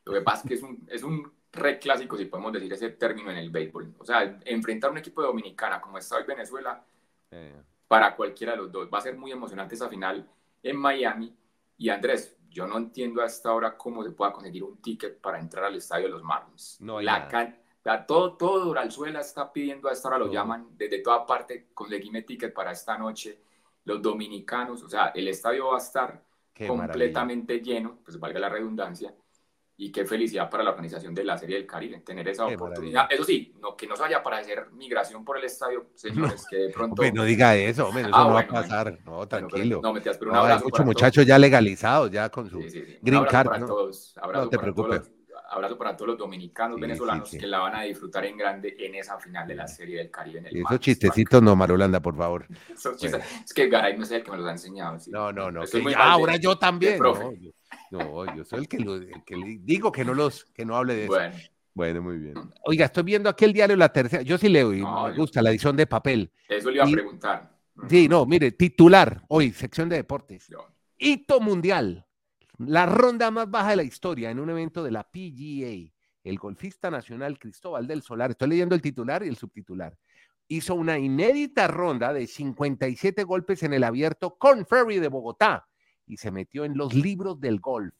lo 0.05 0.13
que 0.13 0.21
pasa 0.21 0.41
es 0.41 0.47
que 0.47 0.53
es 0.55 0.63
un, 0.63 0.87
es 0.89 1.03
un 1.03 1.31
re 1.53 1.79
clásico, 1.79 2.17
si 2.17 2.25
podemos 2.25 2.53
decir 2.53 2.71
ese 2.71 2.89
término 2.91 3.31
en 3.31 3.37
el 3.37 3.49
béisbol. 3.49 3.95
O 3.99 4.05
sea, 4.05 4.39
enfrentar 4.45 4.91
un 4.91 4.97
equipo 4.97 5.21
de 5.21 5.27
Dominicana 5.27 5.81
como 5.81 5.97
está 5.97 6.17
hoy 6.17 6.23
Venezuela, 6.23 6.83
para 7.87 8.15
cualquiera 8.15 8.53
de 8.53 8.59
los 8.59 8.71
dos, 8.71 8.89
va 8.93 8.99
a 8.99 9.01
ser 9.01 9.17
muy 9.17 9.31
emocionante 9.31 9.75
esa 9.75 9.89
final 9.89 10.27
en 10.63 10.77
Miami. 10.77 11.35
Y 11.77 11.89
Andrés, 11.89 12.37
yo 12.49 12.67
no 12.67 12.77
entiendo 12.77 13.21
hasta 13.21 13.49
ahora 13.49 13.77
cómo 13.77 14.03
se 14.03 14.11
pueda 14.11 14.31
conseguir 14.31 14.63
un 14.63 14.81
ticket 14.81 15.19
para 15.19 15.39
entrar 15.39 15.65
al 15.65 15.75
estadio 15.75 16.05
de 16.05 16.11
los 16.11 16.23
Marlins. 16.23 16.77
No 16.79 17.01
la 17.01 17.27
todo, 18.05 18.33
todo 18.37 18.65
Duralzuela 18.65 19.21
está 19.21 19.51
pidiendo 19.51 19.89
a 19.89 19.93
esta 19.93 20.07
hora, 20.09 20.19
lo 20.19 20.31
llaman 20.31 20.69
desde 20.77 20.99
toda 20.99 21.25
parte, 21.25 21.69
conseguime 21.73 22.21
ticket 22.21 22.53
para 22.53 22.71
esta 22.71 22.97
noche. 22.97 23.41
Los 23.85 24.01
dominicanos, 24.01 24.83
o 24.83 24.89
sea, 24.89 25.07
el 25.07 25.27
estadio 25.27 25.69
va 25.69 25.75
a 25.75 25.79
estar 25.79 26.23
completamente 26.67 27.59
lleno, 27.59 27.97
pues 28.03 28.19
valga 28.19 28.39
la 28.39 28.49
redundancia 28.49 29.13
y 29.83 29.91
qué 29.91 30.05
felicidad 30.05 30.47
para 30.47 30.63
la 30.63 30.69
organización 30.69 31.11
de 31.11 31.23
la 31.23 31.35
Serie 31.39 31.55
del 31.55 31.65
Caribe 31.65 32.01
tener 32.01 32.27
esa 32.27 32.45
oportunidad. 32.45 33.07
Eso 33.09 33.23
sí, 33.23 33.51
no, 33.59 33.75
que 33.75 33.87
no 33.87 33.95
se 33.95 34.03
vaya 34.03 34.21
para 34.21 34.37
hacer 34.37 34.67
migración 34.73 35.25
por 35.25 35.39
el 35.39 35.45
estadio, 35.45 35.87
señores, 35.95 36.45
que 36.47 36.55
de 36.57 36.69
pronto... 36.69 37.01
no 37.11 37.23
diga 37.23 37.55
eso, 37.55 37.87
hombre, 37.87 38.03
eso 38.03 38.11
ah, 38.13 38.25
no 38.25 38.33
va 38.35 38.41
a 38.41 38.47
pasar, 38.47 38.99
no, 39.03 39.27
tranquilo. 39.27 39.79
no, 39.81 39.91
me 39.91 40.01
pero 40.01 40.29
un 40.29 40.37
abrazo 40.37 40.57
hay 40.59 40.63
muchos 40.65 40.85
muchachos 40.85 41.25
ya 41.25 41.39
legalizados, 41.39 42.11
ya 42.11 42.29
con 42.29 42.47
su 42.47 42.59
green 43.01 43.25
card. 43.25 43.47
Para 43.47 43.65
todos, 43.65 44.15
abrazo 44.21 44.45
no 44.45 44.49
te 44.51 44.59
preocupes. 44.59 45.11
Abrazo 45.51 45.77
para 45.77 45.95
todos 45.95 46.09
los 46.09 46.17
dominicanos, 46.17 46.79
venezolanos 46.79 47.29
que 47.29 47.45
la 47.45 47.59
van 47.59 47.75
a 47.75 47.81
disfrutar 47.83 48.25
en 48.25 48.37
grande 48.37 48.75
en 48.79 48.95
esa 48.95 49.19
final 49.19 49.47
de 49.47 49.55
la 49.55 49.67
Serie 49.67 49.97
del 49.97 50.09
Caribe. 50.09 50.39
En 50.39 50.45
el 50.47 50.57
esos 50.57 50.79
chistecitos 50.79 51.41
no, 51.41 51.55
Marolanda, 51.55 51.99
por 51.99 52.15
favor. 52.15 52.47
Es 53.45 53.53
que 53.53 53.67
Garay 53.67 53.97
no 53.97 54.05
sé 54.05 54.17
el 54.17 54.23
que 54.23 54.31
me 54.31 54.37
los 54.37 54.47
ha 54.47 54.51
enseñado. 54.51 54.97
No, 55.07 55.31
no, 55.31 55.51
no. 55.51 55.63
ahora 55.97 56.37
yo 56.37 56.57
también. 56.57 56.99
No, 57.91 58.35
yo 58.35 58.45
soy 58.45 58.59
el 58.59 58.67
que, 58.67 58.77
le 58.79 59.57
digo 59.61 59.91
que 59.91 60.05
no 60.05 60.13
los, 60.13 60.45
que 60.45 60.65
no 60.65 60.77
hable 60.77 60.95
de 60.95 61.03
eso. 61.05 61.19
Bueno. 61.73 62.01
muy 62.01 62.17
bien. 62.17 62.35
Oiga, 62.63 62.85
estoy 62.85 63.03
viendo 63.03 63.29
aquí 63.29 63.45
el 63.45 63.53
diario 63.53 63.75
La 63.75 63.91
Tercera. 63.91 64.23
Yo 64.23 64.37
sí 64.37 64.47
leo 64.47 64.73
y 64.73 64.81
me 64.81 65.15
gusta 65.15 65.41
la 65.41 65.49
edición 65.49 65.75
de 65.75 65.87
papel. 65.87 66.31
Eso 66.47 66.69
le 66.69 66.75
iba 66.77 66.85
a 66.85 66.91
preguntar. 66.91 67.51
Sí, 67.89 68.07
no, 68.07 68.25
mire, 68.25 68.51
titular 68.51 69.23
hoy, 69.27 69.51
sección 69.51 69.89
de 69.89 69.97
deportes. 69.97 70.47
Hito 70.97 71.39
mundial. 71.39 72.05
La 72.67 72.85
ronda 72.85 73.31
más 73.31 73.49
baja 73.49 73.71
de 73.71 73.75
la 73.77 73.83
historia 73.83 74.29
en 74.29 74.39
un 74.39 74.51
evento 74.51 74.83
de 74.83 74.91
la 74.91 75.03
PGA. 75.03 75.91
El 76.23 76.37
golfista 76.37 76.91
nacional 76.91 77.39
Cristóbal 77.39 77.87
del 77.87 78.03
Solar. 78.03 78.31
Estoy 78.31 78.49
leyendo 78.49 78.75
el 78.75 78.83
titular 78.83 79.23
y 79.23 79.29
el 79.29 79.35
subtitular. 79.35 79.97
Hizo 80.47 80.75
una 80.75 80.99
inédita 80.99 81.67
ronda 81.67 82.13
de 82.13 82.27
57 82.27 83.23
golpes 83.23 83.63
en 83.63 83.73
el 83.73 83.83
abierto 83.83 84.37
con 84.37 84.67
Ferry 84.67 84.99
de 84.99 85.07
Bogotá 85.07 85.67
y 86.05 86.17
se 86.17 86.29
metió 86.29 86.63
en 86.63 86.77
los 86.77 86.93
libros 86.93 87.39
del 87.39 87.59
golf. 87.59 87.95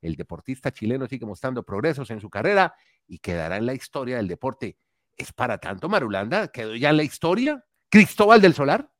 El 0.00 0.14
deportista 0.14 0.70
chileno 0.70 1.08
sigue 1.08 1.26
mostrando 1.26 1.64
progresos 1.64 2.08
en 2.10 2.20
su 2.20 2.30
carrera 2.30 2.72
y 3.08 3.18
quedará 3.18 3.56
en 3.56 3.66
la 3.66 3.74
historia 3.74 4.18
del 4.18 4.28
deporte. 4.28 4.76
¿Es 5.16 5.32
para 5.32 5.58
tanto, 5.58 5.88
Marulanda? 5.88 6.48
¿Quedó 6.48 6.76
ya 6.76 6.90
en 6.90 6.98
la 6.98 7.04
historia? 7.04 7.64
¿Cristóbal 7.88 8.40
del 8.40 8.54
Solar? 8.54 8.93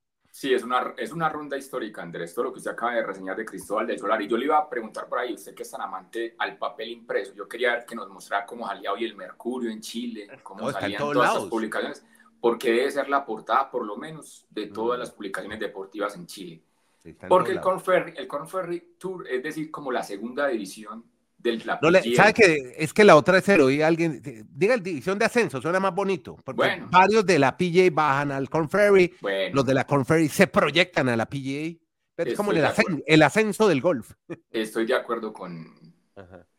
Sí, 0.44 0.52
es 0.52 0.62
una, 0.62 0.92
es 0.98 1.10
una 1.10 1.30
ronda 1.30 1.56
histórica, 1.56 2.02
Andrés, 2.02 2.34
todo 2.34 2.44
lo 2.44 2.52
que 2.52 2.58
usted 2.58 2.72
acaba 2.72 2.92
de 2.92 3.02
reseñar 3.02 3.34
de 3.34 3.46
Cristóbal 3.46 3.86
del 3.86 3.98
Solar. 3.98 4.20
Y 4.20 4.28
yo 4.28 4.36
le 4.36 4.44
iba 4.44 4.58
a 4.58 4.68
preguntar 4.68 5.08
por 5.08 5.18
ahí, 5.18 5.32
usted 5.32 5.54
que 5.54 5.62
es 5.62 5.70
tan 5.70 5.80
amante 5.80 6.34
al 6.36 6.58
papel 6.58 6.90
impreso, 6.90 7.32
yo 7.32 7.48
quería 7.48 7.72
ver 7.72 7.86
que 7.86 7.94
nos 7.94 8.10
mostrara 8.10 8.44
cómo 8.44 8.66
salía 8.66 8.92
hoy 8.92 9.06
el 9.06 9.16
Mercurio 9.16 9.70
en 9.70 9.80
Chile, 9.80 10.28
cómo 10.42 10.70
salían 10.70 11.00
todas 11.00 11.32
las 11.32 11.44
publicaciones, 11.44 12.04
porque 12.42 12.72
debe 12.72 12.90
ser 12.90 13.08
la 13.08 13.24
portada, 13.24 13.70
por 13.70 13.86
lo 13.86 13.96
menos, 13.96 14.46
de 14.50 14.66
todas 14.66 14.98
mm. 14.98 15.00
las 15.00 15.12
publicaciones 15.12 15.60
deportivas 15.60 16.14
en 16.14 16.26
Chile. 16.26 16.62
Porque 17.26 17.52
el 17.52 17.62
Conferry, 17.62 18.12
el 18.14 18.28
Conferry 18.28 18.96
Tour 18.98 19.26
es 19.26 19.42
decir, 19.42 19.70
como 19.70 19.90
la 19.90 20.02
segunda 20.02 20.48
división 20.48 21.06
del 21.44 21.62
la 21.64 21.78
no 21.80 21.90
¿Sabe 22.16 22.32
que 22.32 22.74
es 22.76 22.92
que 22.92 23.04
la 23.04 23.16
otra 23.16 23.38
es 23.38 23.44
cero? 23.44 23.70
Y 23.70 23.82
alguien, 23.82 24.20
diga 24.50 24.76
división 24.78 25.18
de 25.18 25.26
ascenso, 25.26 25.60
suena 25.60 25.78
más 25.78 25.94
bonito. 25.94 26.36
Porque 26.42 26.82
varios 26.90 27.24
de 27.24 27.38
la 27.38 27.56
PGA 27.56 27.90
bajan 27.92 28.32
al 28.32 28.48
Conferry, 28.48 29.14
los 29.52 29.64
de 29.64 29.74
la 29.74 29.86
Conferry 29.86 30.28
se 30.28 30.46
proyectan 30.46 31.08
a 31.10 31.16
la 31.16 31.26
PGA. 31.26 31.78
Es 32.16 32.36
como 32.36 32.52
el, 32.52 33.22
ascenso, 33.22 33.68
del 33.68 33.80
golf. 33.80 34.12
Estoy 34.50 34.86
de 34.86 34.94
acuerdo 34.94 35.32
con 35.32 35.66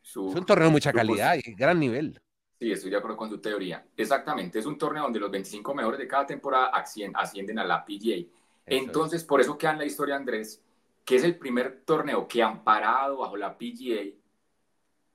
su. 0.00 0.28
Es 0.28 0.36
un 0.36 0.46
torneo 0.46 0.68
de 0.68 0.72
mucha 0.72 0.92
calidad 0.92 1.36
y 1.36 1.54
gran 1.54 1.80
nivel. 1.80 2.20
Sí, 2.58 2.70
estoy 2.72 2.90
de 2.90 2.96
acuerdo 2.96 3.16
con 3.16 3.28
su 3.28 3.38
teoría. 3.38 3.84
Exactamente, 3.96 4.58
es 4.58 4.66
un 4.66 4.78
torneo 4.78 5.02
donde 5.02 5.18
los 5.18 5.30
25 5.30 5.74
mejores 5.74 5.98
de 5.98 6.06
cada 6.06 6.26
temporada 6.26 6.70
ascienden 7.14 7.58
a 7.58 7.64
la 7.64 7.84
PGA. 7.84 8.24
Entonces, 8.64 9.24
por 9.24 9.40
eso 9.40 9.58
queda 9.58 9.72
en 9.72 9.78
la 9.78 9.84
historia, 9.84 10.16
Andrés, 10.16 10.62
que 11.04 11.16
es 11.16 11.24
el 11.24 11.36
primer 11.36 11.82
torneo 11.84 12.26
que 12.26 12.42
amparado 12.42 13.18
bajo 13.18 13.36
la 13.36 13.56
PGA, 13.56 14.10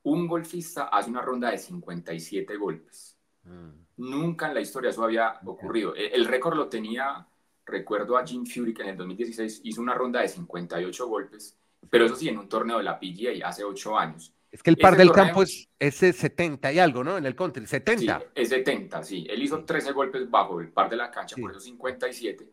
un 0.03 0.27
golfista 0.27 0.85
hace 0.85 1.09
una 1.09 1.21
ronda 1.21 1.51
de 1.51 1.57
57 1.57 2.55
golpes. 2.57 3.17
Mm. 3.43 3.69
Nunca 3.97 4.47
en 4.47 4.53
la 4.53 4.61
historia 4.61 4.89
eso 4.89 5.03
había 5.03 5.39
ocurrido. 5.45 5.95
E, 5.95 6.07
el, 6.07 6.25
récord 6.25 6.55
lo 6.55 6.67
tenía, 6.67 7.27
recuerdo 7.65 8.17
a 8.17 8.25
Jim 8.25 8.45
Fury, 8.45 8.73
que 8.73 8.83
en 8.83 8.89
el 8.89 8.97
2016 8.97 9.61
hizo 9.63 9.81
una 9.81 9.93
ronda 9.93 10.21
de 10.21 10.27
58 10.27 11.07
golpes, 11.07 11.57
pero 11.89 12.05
eso 12.05 12.15
sí, 12.15 12.29
en 12.29 12.37
un 12.37 12.49
torneo 12.49 12.77
de 12.77 12.83
la 12.83 12.99
PGA 12.99 13.47
hace 13.47 13.63
8 13.63 13.97
años. 13.97 14.33
Es 14.51 14.61
que 14.61 14.69
el 14.69 14.77
par 14.77 14.97
del 14.97 15.11
campo 15.11 15.43
es 15.43 15.69
ese 15.79 16.11
70 16.11 16.73
y 16.73 16.79
algo, 16.79 17.05
¿no? 17.05 17.17
En 17.17 17.25
el 17.25 17.35
country, 17.35 17.65
70. 17.65 18.19
Sí, 18.19 18.25
es 18.35 18.49
70, 18.49 19.03
sí. 19.03 19.25
Él 19.29 19.41
hizo 19.41 19.63
13 19.63 19.93
golpes 19.93 20.29
bajo 20.29 20.59
el 20.59 20.69
par 20.69 20.89
de 20.89 20.97
la 20.97 21.09
cancha, 21.09 21.37
por 21.39 21.51
eso 21.51 21.61
57. 21.61 22.51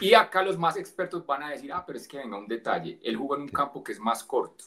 Y 0.00 0.14
acá 0.14 0.42
los 0.42 0.58
más 0.58 0.76
expertos 0.78 1.26
van 1.26 1.42
a 1.42 1.50
decir, 1.50 1.72
ah, 1.72 1.84
pero 1.86 1.98
es 1.98 2.08
que 2.08 2.18
venga 2.18 2.38
un 2.38 2.46
detalle, 2.46 2.98
él 3.02 3.16
jugó 3.16 3.36
en 3.36 3.42
un 3.42 3.48
campo 3.48 3.82
que 3.82 3.92
es 3.92 4.00
más 4.00 4.24
corto, 4.24 4.64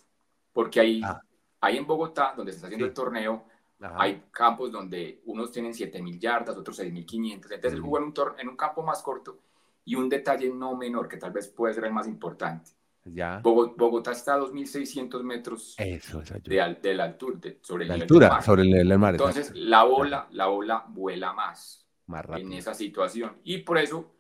porque 0.53 0.79
ahí, 0.79 1.01
ah. 1.03 1.21
Ahí 1.62 1.78
en 1.78 1.88
Bogotá, 1.88 2.34
donde 2.36 2.52
se 2.52 2.58
está 2.58 2.67
haciendo 2.67 2.86
el 2.86 2.93
torneo, 2.93 3.45
hay 3.80 4.24
campos 4.32 4.72
donde 4.72 5.22
unos 5.26 5.52
tienen 5.52 5.72
7.000 5.72 6.19
yardas, 6.19 6.58
otros 6.58 6.80
6.500, 6.80 7.34
entonces 7.34 7.74
él 7.74 7.80
jugó 7.80 7.98
en 8.00 8.04
un, 8.06 8.13
en 8.38 8.50
un 8.50 8.58
campo 8.58 8.84
más 8.84 9.02
corto 9.02 9.39
y 9.86 9.95
un 9.95 10.10
detalle 10.10 10.50
no 10.54 10.76
menor, 10.76 11.08
que 11.08 11.17
tal 11.17 11.32
vez 11.32 11.48
puede 11.48 11.74
ser 11.74 11.86
el 11.86 11.93
más 11.93 12.08
importante. 12.08 12.72
Ya. 13.06 13.39
Bogotá 13.39 14.12
está 14.12 14.36
a 14.36 14.39
2.600 14.39 15.24
metros 15.24 15.76
Eso, 15.78 16.22
de, 16.22 16.78
de, 16.82 16.93
la 16.93 17.06
altura, 17.06 17.39
sobre 17.62 17.86
la 17.86 17.93
altura, 17.95 18.41
sobre 18.41 18.63
el, 18.63 19.00
mar. 19.00 19.15
Entonces, 19.15 19.52
la 19.56 19.84
bola, 19.84 20.28
la 20.32 20.48
bola 20.48 20.86
vuela 20.89 21.34
más, 21.34 21.88
más 22.06 22.26
en 22.38 22.54
esa 22.54 22.74
situación. 22.74 23.38
Y 23.43 23.60
por 23.60 23.78
eso 23.78 24.12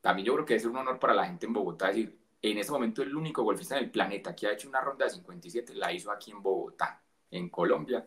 también 0.00 0.26
yo 0.26 0.34
creo 0.34 0.46
que 0.46 0.54
es 0.54 0.64
un 0.64 0.76
honor 0.76 0.98
para 0.98 1.12
la 1.12 1.26
gente 1.26 1.46
en 1.46 1.52
Bogotá 1.52 1.88
decir, 1.88 2.18
en 2.50 2.58
ese 2.58 2.70
momento 2.70 3.02
el 3.02 3.14
único 3.14 3.42
golfista 3.42 3.76
en 3.76 3.84
el 3.84 3.90
planeta 3.90 4.34
que 4.34 4.46
ha 4.46 4.52
hecho 4.52 4.68
una 4.68 4.80
ronda 4.80 5.06
de 5.06 5.12
57 5.12 5.74
la 5.74 5.92
hizo 5.92 6.10
aquí 6.10 6.30
en 6.30 6.42
Bogotá, 6.42 7.02
en 7.30 7.48
Colombia, 7.48 8.06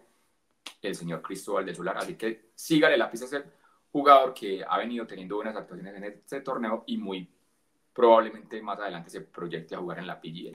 el 0.82 0.96
señor 0.96 1.22
Cristóbal 1.22 1.66
de 1.66 1.74
Solar. 1.74 1.98
Así 1.98 2.16
que 2.16 2.52
sígale 2.56 2.98
la 2.98 3.10
pista 3.10 3.26
a 3.26 3.30
ser 3.30 3.52
jugador 3.92 4.34
que 4.34 4.64
ha 4.68 4.78
venido 4.78 5.08
teniendo 5.08 5.38
buenas 5.38 5.56
actuaciones 5.56 5.96
en 5.96 6.04
este 6.04 6.42
torneo 6.42 6.84
y 6.86 6.98
muy 6.98 7.30
probablemente 7.94 8.62
más 8.62 8.80
adelante 8.80 9.10
se 9.10 9.22
proyecte 9.22 9.74
a 9.74 9.80
jugar 9.80 10.00
en 10.00 10.08
la 10.08 10.22
PGA. 10.22 10.52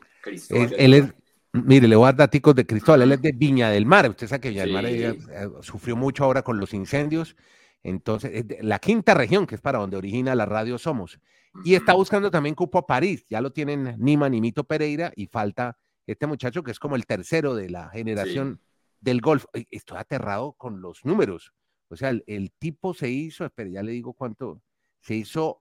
Él, 0.51 0.75
él, 0.79 0.95
es, 0.95 1.15
Mire, 1.53 1.87
le 1.87 1.97
voy 1.97 2.05
a 2.05 2.13
dar 2.13 2.31
datos 2.31 2.55
de 2.55 2.65
Cristóbal, 2.65 3.03
él 3.03 3.13
es 3.13 3.21
de 3.21 3.33
Viña 3.33 3.69
del 3.69 3.85
Mar, 3.85 4.09
usted 4.09 4.27
sabe 4.27 4.41
que 4.41 4.49
Viña 4.49 4.63
del 4.63 4.73
Mar 4.73 4.87
eh, 4.87 5.19
sufrió 5.61 5.97
mucho 5.97 6.25
ahora 6.25 6.43
con 6.43 6.59
los 6.59 6.73
incendios, 6.73 7.37
entonces, 7.83 8.47
la 8.61 8.79
quinta 8.79 9.15
región, 9.15 9.47
que 9.47 9.57
es 9.57 9.61
para 9.61 9.79
donde 9.79 9.97
origina 9.97 10.35
la 10.35 10.47
radio 10.47 10.79
Somos, 10.79 11.19
y 11.65 11.75
está 11.75 11.93
buscando 11.95 12.31
también 12.31 12.55
cupo 12.55 12.79
a 12.79 12.87
París, 12.87 13.27
ya 13.29 13.41
lo 13.41 13.53
tienen 13.53 13.97
Nima 13.99 14.29
Nimito 14.29 14.65
Pereira 14.65 15.13
y 15.17 15.27
falta 15.27 15.77
este 16.07 16.27
muchacho 16.27 16.63
que 16.63 16.71
es 16.71 16.79
como 16.79 16.97
el 16.97 17.07
tercero 17.07 17.55
de 17.55 17.71
la 17.71 17.91
generación 17.91 18.61
del 19.01 19.21
golf. 19.21 19.45
Estoy 19.71 19.99
aterrado 19.99 20.53
con 20.53 20.81
los 20.81 21.05
números, 21.05 21.53
o 21.89 21.97
sea, 21.97 22.11
el, 22.11 22.53
tipo 22.59 22.95
se 22.95 23.11
hizo, 23.11 23.45
espere, 23.45 23.73
ya 23.73 23.83
le 23.83 23.93
digo 23.93 24.15
cuánto, 24.15 24.63
se 25.01 25.15
hizo 25.15 25.61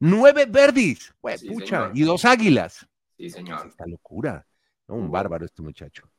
nueve 0.00 0.46
verdis, 0.46 1.14
pues, 1.20 1.44
pucha, 1.44 1.90
y 1.94 2.02
dos 2.02 2.24
águilas. 2.24 2.88
Sí, 3.16 3.30
señor. 3.30 3.66
esta 3.66 3.86
locura. 3.86 4.44
Un 4.88 5.10
bárbaro 5.10 5.44
este 5.44 5.60
muchacho. 5.60 6.10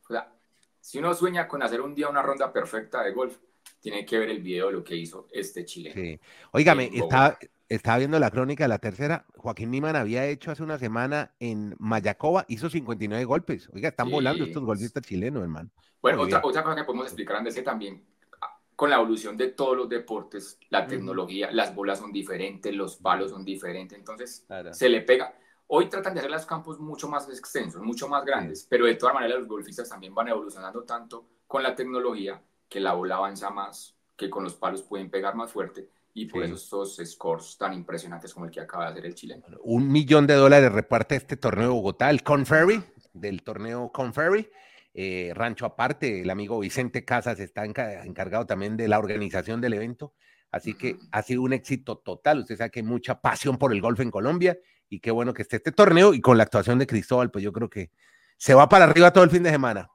si 0.79 0.99
uno 0.99 1.13
sueña 1.15 1.47
con 1.47 1.63
hacer 1.63 1.81
un 1.81 1.95
día 1.95 2.07
una 2.07 2.21
ronda 2.21 2.53
perfecta 2.53 3.03
de 3.03 3.11
golf, 3.11 3.39
tiene 3.79 4.05
que 4.05 4.19
ver 4.19 4.29
el 4.29 4.41
video 4.41 4.67
de 4.67 4.73
lo 4.73 4.83
que 4.83 4.95
hizo 4.95 5.27
este 5.31 5.65
chileno. 5.65 5.95
Sí. 5.95 6.19
Óigame, 6.51 6.89
estaba, 6.93 7.37
estaba 7.67 7.97
viendo 7.99 8.19
la 8.19 8.31
crónica 8.31 8.63
de 8.63 8.69
la 8.69 8.79
tercera. 8.79 9.25
Joaquín 9.37 9.71
Niman 9.71 9.95
había 9.95 10.25
hecho 10.25 10.51
hace 10.51 10.63
una 10.63 10.77
semana 10.77 11.33
en 11.39 11.75
Mayacoba, 11.79 12.45
hizo 12.47 12.69
59 12.69 13.23
golpes. 13.25 13.69
Oiga, 13.73 13.89
están 13.89 14.09
volando 14.09 14.43
estos 14.43 14.63
golfistas 14.63 15.03
chilenos, 15.03 15.43
hermano. 15.43 15.69
Bueno, 16.01 16.21
otra, 16.21 16.41
otra, 16.43 16.63
cosa 16.63 16.75
que 16.75 16.83
podemos 16.83 17.07
explicar, 17.07 17.37
Andrés, 17.37 17.55
que 17.55 17.61
también 17.61 18.05
ah, 18.41 18.59
con 18.75 18.89
la 18.89 18.95
evolución 18.95 19.37
de 19.37 19.49
todos 19.49 19.77
los 19.77 19.89
deportes, 19.89 20.57
la 20.69 20.87
tecnología, 20.87 21.51
las 21.51 21.75
bolas 21.75 21.99
son 21.99 22.11
diferentes, 22.11 22.73
los 22.73 22.97
palos 22.97 23.31
son 23.31 23.43
diferentes, 23.43 23.97
entonces 23.97 24.45
se 24.71 24.89
le 24.89 25.01
pega. 25.01 25.35
Hoy 25.67 25.87
tratan 25.87 26.15
de 26.15 26.21
hacer 26.21 26.31
los 26.31 26.47
campos 26.47 26.79
mucho 26.79 27.07
más 27.07 27.29
extensos, 27.29 27.81
mucho 27.81 28.07
más 28.07 28.25
grandes, 28.25 28.65
pero 28.67 28.85
de 28.85 28.95
todas 28.95 29.13
maneras 29.13 29.39
los 29.39 29.47
golfistas 29.47 29.87
también 29.87 30.15
van 30.15 30.29
evolucionando 30.29 30.83
tanto 30.83 31.27
con 31.45 31.61
la 31.61 31.75
tecnología 31.75 32.41
que 32.69 32.79
la 32.79 32.93
bola 32.93 33.15
avanza 33.15 33.49
más, 33.49 33.95
que 34.15 34.29
con 34.29 34.43
los 34.43 34.53
palos 34.53 34.83
pueden 34.83 35.09
pegar 35.09 35.35
más 35.35 35.51
fuerte 35.51 35.89
y 36.13 36.25
por 36.25 36.43
eso 36.43 36.55
estos 36.55 36.99
scores 37.09 37.57
tan 37.57 37.73
impresionantes 37.73 38.33
como 38.33 38.45
el 38.45 38.51
que 38.51 38.59
acaba 38.59 38.85
de 38.85 38.91
hacer 38.91 39.05
el 39.05 39.15
chileno. 39.15 39.45
Un 39.63 39.91
millón 39.91 40.27
de 40.27 40.33
dólares 40.33 40.71
reparte 40.71 41.15
este 41.15 41.37
torneo 41.37 41.67
de 41.67 41.73
Bogotá, 41.73 42.09
el 42.09 42.23
Conferry, 42.23 42.83
del 43.13 43.43
torneo 43.43 43.91
Conferry. 43.91 44.49
Eh, 44.93 45.31
rancho 45.35 45.65
aparte, 45.65 46.21
el 46.21 46.29
amigo 46.29 46.59
Vicente 46.59 47.05
Casas 47.05 47.39
está 47.39 47.63
encargado 47.63 48.45
también 48.45 48.75
de 48.75 48.87
la 48.87 48.99
organización 48.99 49.61
del 49.61 49.73
evento. 49.73 50.13
Así 50.51 50.73
que 50.73 50.97
ha 51.11 51.21
sido 51.21 51.43
un 51.43 51.53
éxito 51.53 51.99
total. 51.99 52.39
Usted 52.39 52.57
sabe 52.57 52.71
que 52.71 52.79
hay 52.79 52.85
mucha 52.85 53.21
pasión 53.21 53.57
por 53.57 53.71
el 53.71 53.81
golf 53.81 53.99
en 53.99 54.09
Colombia 54.09 54.57
y 54.89 54.99
qué 54.99 55.11
bueno 55.11 55.33
que 55.33 55.43
esté 55.43 55.57
este 55.57 55.71
torneo 55.71 56.13
y 56.13 56.21
con 56.21 56.37
la 56.37 56.43
actuación 56.43 56.79
de 56.79 56.87
Cristóbal, 56.87 57.29
pues 57.29 57.43
yo 57.43 57.53
creo 57.53 57.69
que 57.69 57.91
se 58.37 58.55
va 58.55 58.67
para 58.67 58.85
arriba 58.85 59.13
todo 59.13 59.23
el 59.23 59.29
fin 59.29 59.43
de 59.43 59.51
semana. 59.51 59.89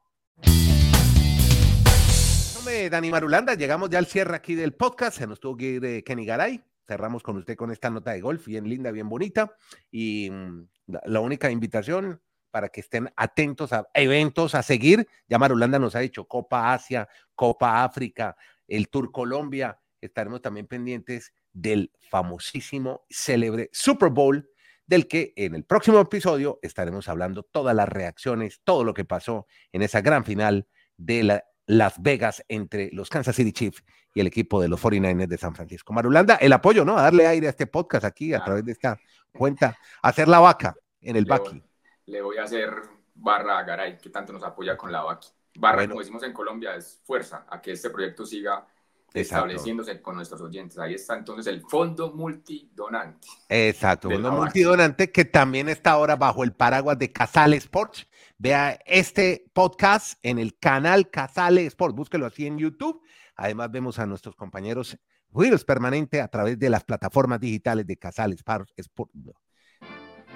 Dani 2.91 3.11
Marulanda, 3.11 3.55
llegamos 3.55 3.91
ya 3.91 3.99
al 3.99 4.07
cierre 4.07 4.37
aquí 4.37 4.55
del 4.55 4.75
podcast, 4.75 5.19
se 5.19 5.27
nos 5.27 5.41
tuvo 5.41 5.57
que 5.57 5.65
ir 5.65 5.81
de 5.81 6.05
Kenny 6.05 6.25
Garay, 6.25 6.63
cerramos 6.87 7.23
con 7.23 7.37
usted 7.37 7.57
con 7.57 7.71
esta 7.71 7.91
nota 7.91 8.13
de 8.13 8.21
golf, 8.21 8.47
bien 8.47 8.69
linda, 8.69 8.91
bien 8.91 9.09
bonita, 9.09 9.57
y 9.91 10.31
mm, 10.31 10.69
la 11.07 11.21
única 11.21 11.51
invitación 11.51 12.21
para 12.51 12.69
que 12.69 12.81
estén 12.81 13.13
atentos 13.17 13.73
a 13.73 13.89
eventos 13.95 14.55
a 14.55 14.63
seguir, 14.63 15.09
ya 15.29 15.39
Marulanda 15.39 15.79
nos 15.79 15.95
ha 15.97 16.01
dicho 16.01 16.27
Copa 16.27 16.73
Asia, 16.73 17.09
Copa 17.35 17.85
África, 17.85 18.37
el 18.69 18.89
Tour 18.89 19.11
Colombia, 19.11 19.81
estaremos 20.01 20.43
también 20.43 20.67
pendientes 20.67 21.33
del 21.53 21.93
famosísimo, 22.11 23.07
célebre 23.09 23.71
Super 23.73 24.11
Bowl 24.11 24.49
del 24.87 25.09
que 25.09 25.33
en 25.37 25.55
el 25.55 25.65
próximo 25.65 25.99
episodio 26.01 26.59
estaremos 26.63 27.09
hablando 27.09 27.43
todas 27.43 27.75
las 27.75 27.89
reacciones, 27.89 28.61
todo 28.65 28.85
lo 28.85 28.95
que 28.95 29.05
pasó 29.05 29.47
en 29.73 29.83
esa 29.83 30.01
gran 30.03 30.25
final 30.25 30.69
de 30.97 31.43
Las 31.67 32.01
Vegas 32.03 32.45
entre 32.49 32.91
los 32.93 33.09
Kansas 33.09 33.37
City 33.37 33.53
Chiefs 33.53 33.83
y 34.15 34.21
el 34.21 34.27
equipo 34.27 34.61
de 34.61 34.69
los 34.69 34.83
49ers 34.83 35.27
de 35.27 35.39
San 35.39 35.55
Francisco. 35.55 35.93
Marulanda, 35.93 36.37
el 36.37 36.53
apoyo, 36.53 36.85
¿no? 36.85 36.97
A 36.99 37.03
darle 37.03 37.27
aire 37.27 37.47
a 37.47 37.51
este 37.51 37.67
podcast 37.67 38.05
aquí 38.05 38.33
a 38.35 38.45
través 38.45 38.65
de 38.65 38.73
esta 38.73 38.99
cuenta, 39.33 39.77
hacer 40.03 40.29
la 40.29 40.39
vaca 40.39 40.75
en 41.01 41.17
el 41.17 41.25
Baki. 41.25 41.63
Le 42.07 42.23
voy 42.23 42.39
a 42.39 42.45
hacer 42.45 42.71
barra 43.15 43.59
a 43.59 43.65
Garay, 43.65 43.99
que 43.99 44.11
tanto 44.11 44.33
nos 44.33 44.43
apoya 44.43 44.77
con 44.77 44.93
la 44.93 45.03
Baki. 45.03 45.29
Barra, 45.57 45.87
como 45.87 46.01
decimos 46.01 46.23
en 46.23 46.33
Colombia, 46.33 46.75
es 46.75 47.01
fuerza 47.05 47.47
a 47.49 47.61
que 47.61 47.73
este 47.73 47.91
proyecto 47.91 48.27
siga 48.27 48.67
estableciéndose 49.15 50.03
con 50.03 50.17
nuestros 50.17 50.41
oyentes. 50.41 50.79
Ahí 50.79 50.95
está 50.95 51.17
entonces 51.17 51.47
el 51.47 51.63
Fondo 51.63 52.13
Multidonante. 52.13 53.29
Exacto, 53.49 54.11
Fondo 54.11 54.33
Multidonante 54.33 55.13
que 55.13 55.25
también 55.25 55.69
está 55.69 55.93
ahora 55.93 56.17
bajo 56.17 56.43
el 56.43 56.53
paraguas 56.53 56.99
de 56.99 57.13
Casale 57.13 57.57
Sports. 57.57 58.09
Vea 58.39 58.79
este 58.85 59.45
podcast 59.53 60.19
en 60.23 60.39
el 60.39 60.59
canal 60.59 61.11
Casale 61.11 61.67
Sports, 61.67 61.95
búsquelo 61.95 62.27
así 62.27 62.47
en 62.47 62.59
YouTube. 62.59 63.01
Además 63.37 63.71
vemos 63.71 63.99
a 63.99 64.07
nuestros 64.07 64.35
compañeros 64.37 64.99
Wheels 65.31 65.65
Permanente 65.65 66.21
a 66.21 66.29
través 66.29 66.59
de 66.59 66.71
las 66.71 66.85
plataformas 66.85 67.41
digitales 67.41 67.87
de 67.87 67.97
Casale 67.97 68.35
Sports, 68.35 68.75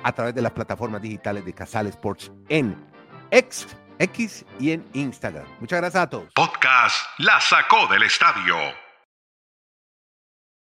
a 0.03 0.13
través 0.13 0.35
de 0.35 0.43
las 0.43 0.53
plataformas 0.53 1.03
digitales 1.03 1.45
de 1.45 1.53
Casale 1.53 1.91
Sports 1.91 2.33
en 2.49 2.77
X 3.31 3.67
X 3.99 4.45
y 4.59 4.71
en 4.73 4.85
Instagram. 4.93 5.47
Muchas 5.61 5.81
gracias 5.81 6.03
a 6.03 6.11
todos. 6.11 6.33
Podcast 6.35 6.97
La 7.19 7.41
Sacó 7.41 7.87
del 7.89 8.05
Estadio 8.05 8.57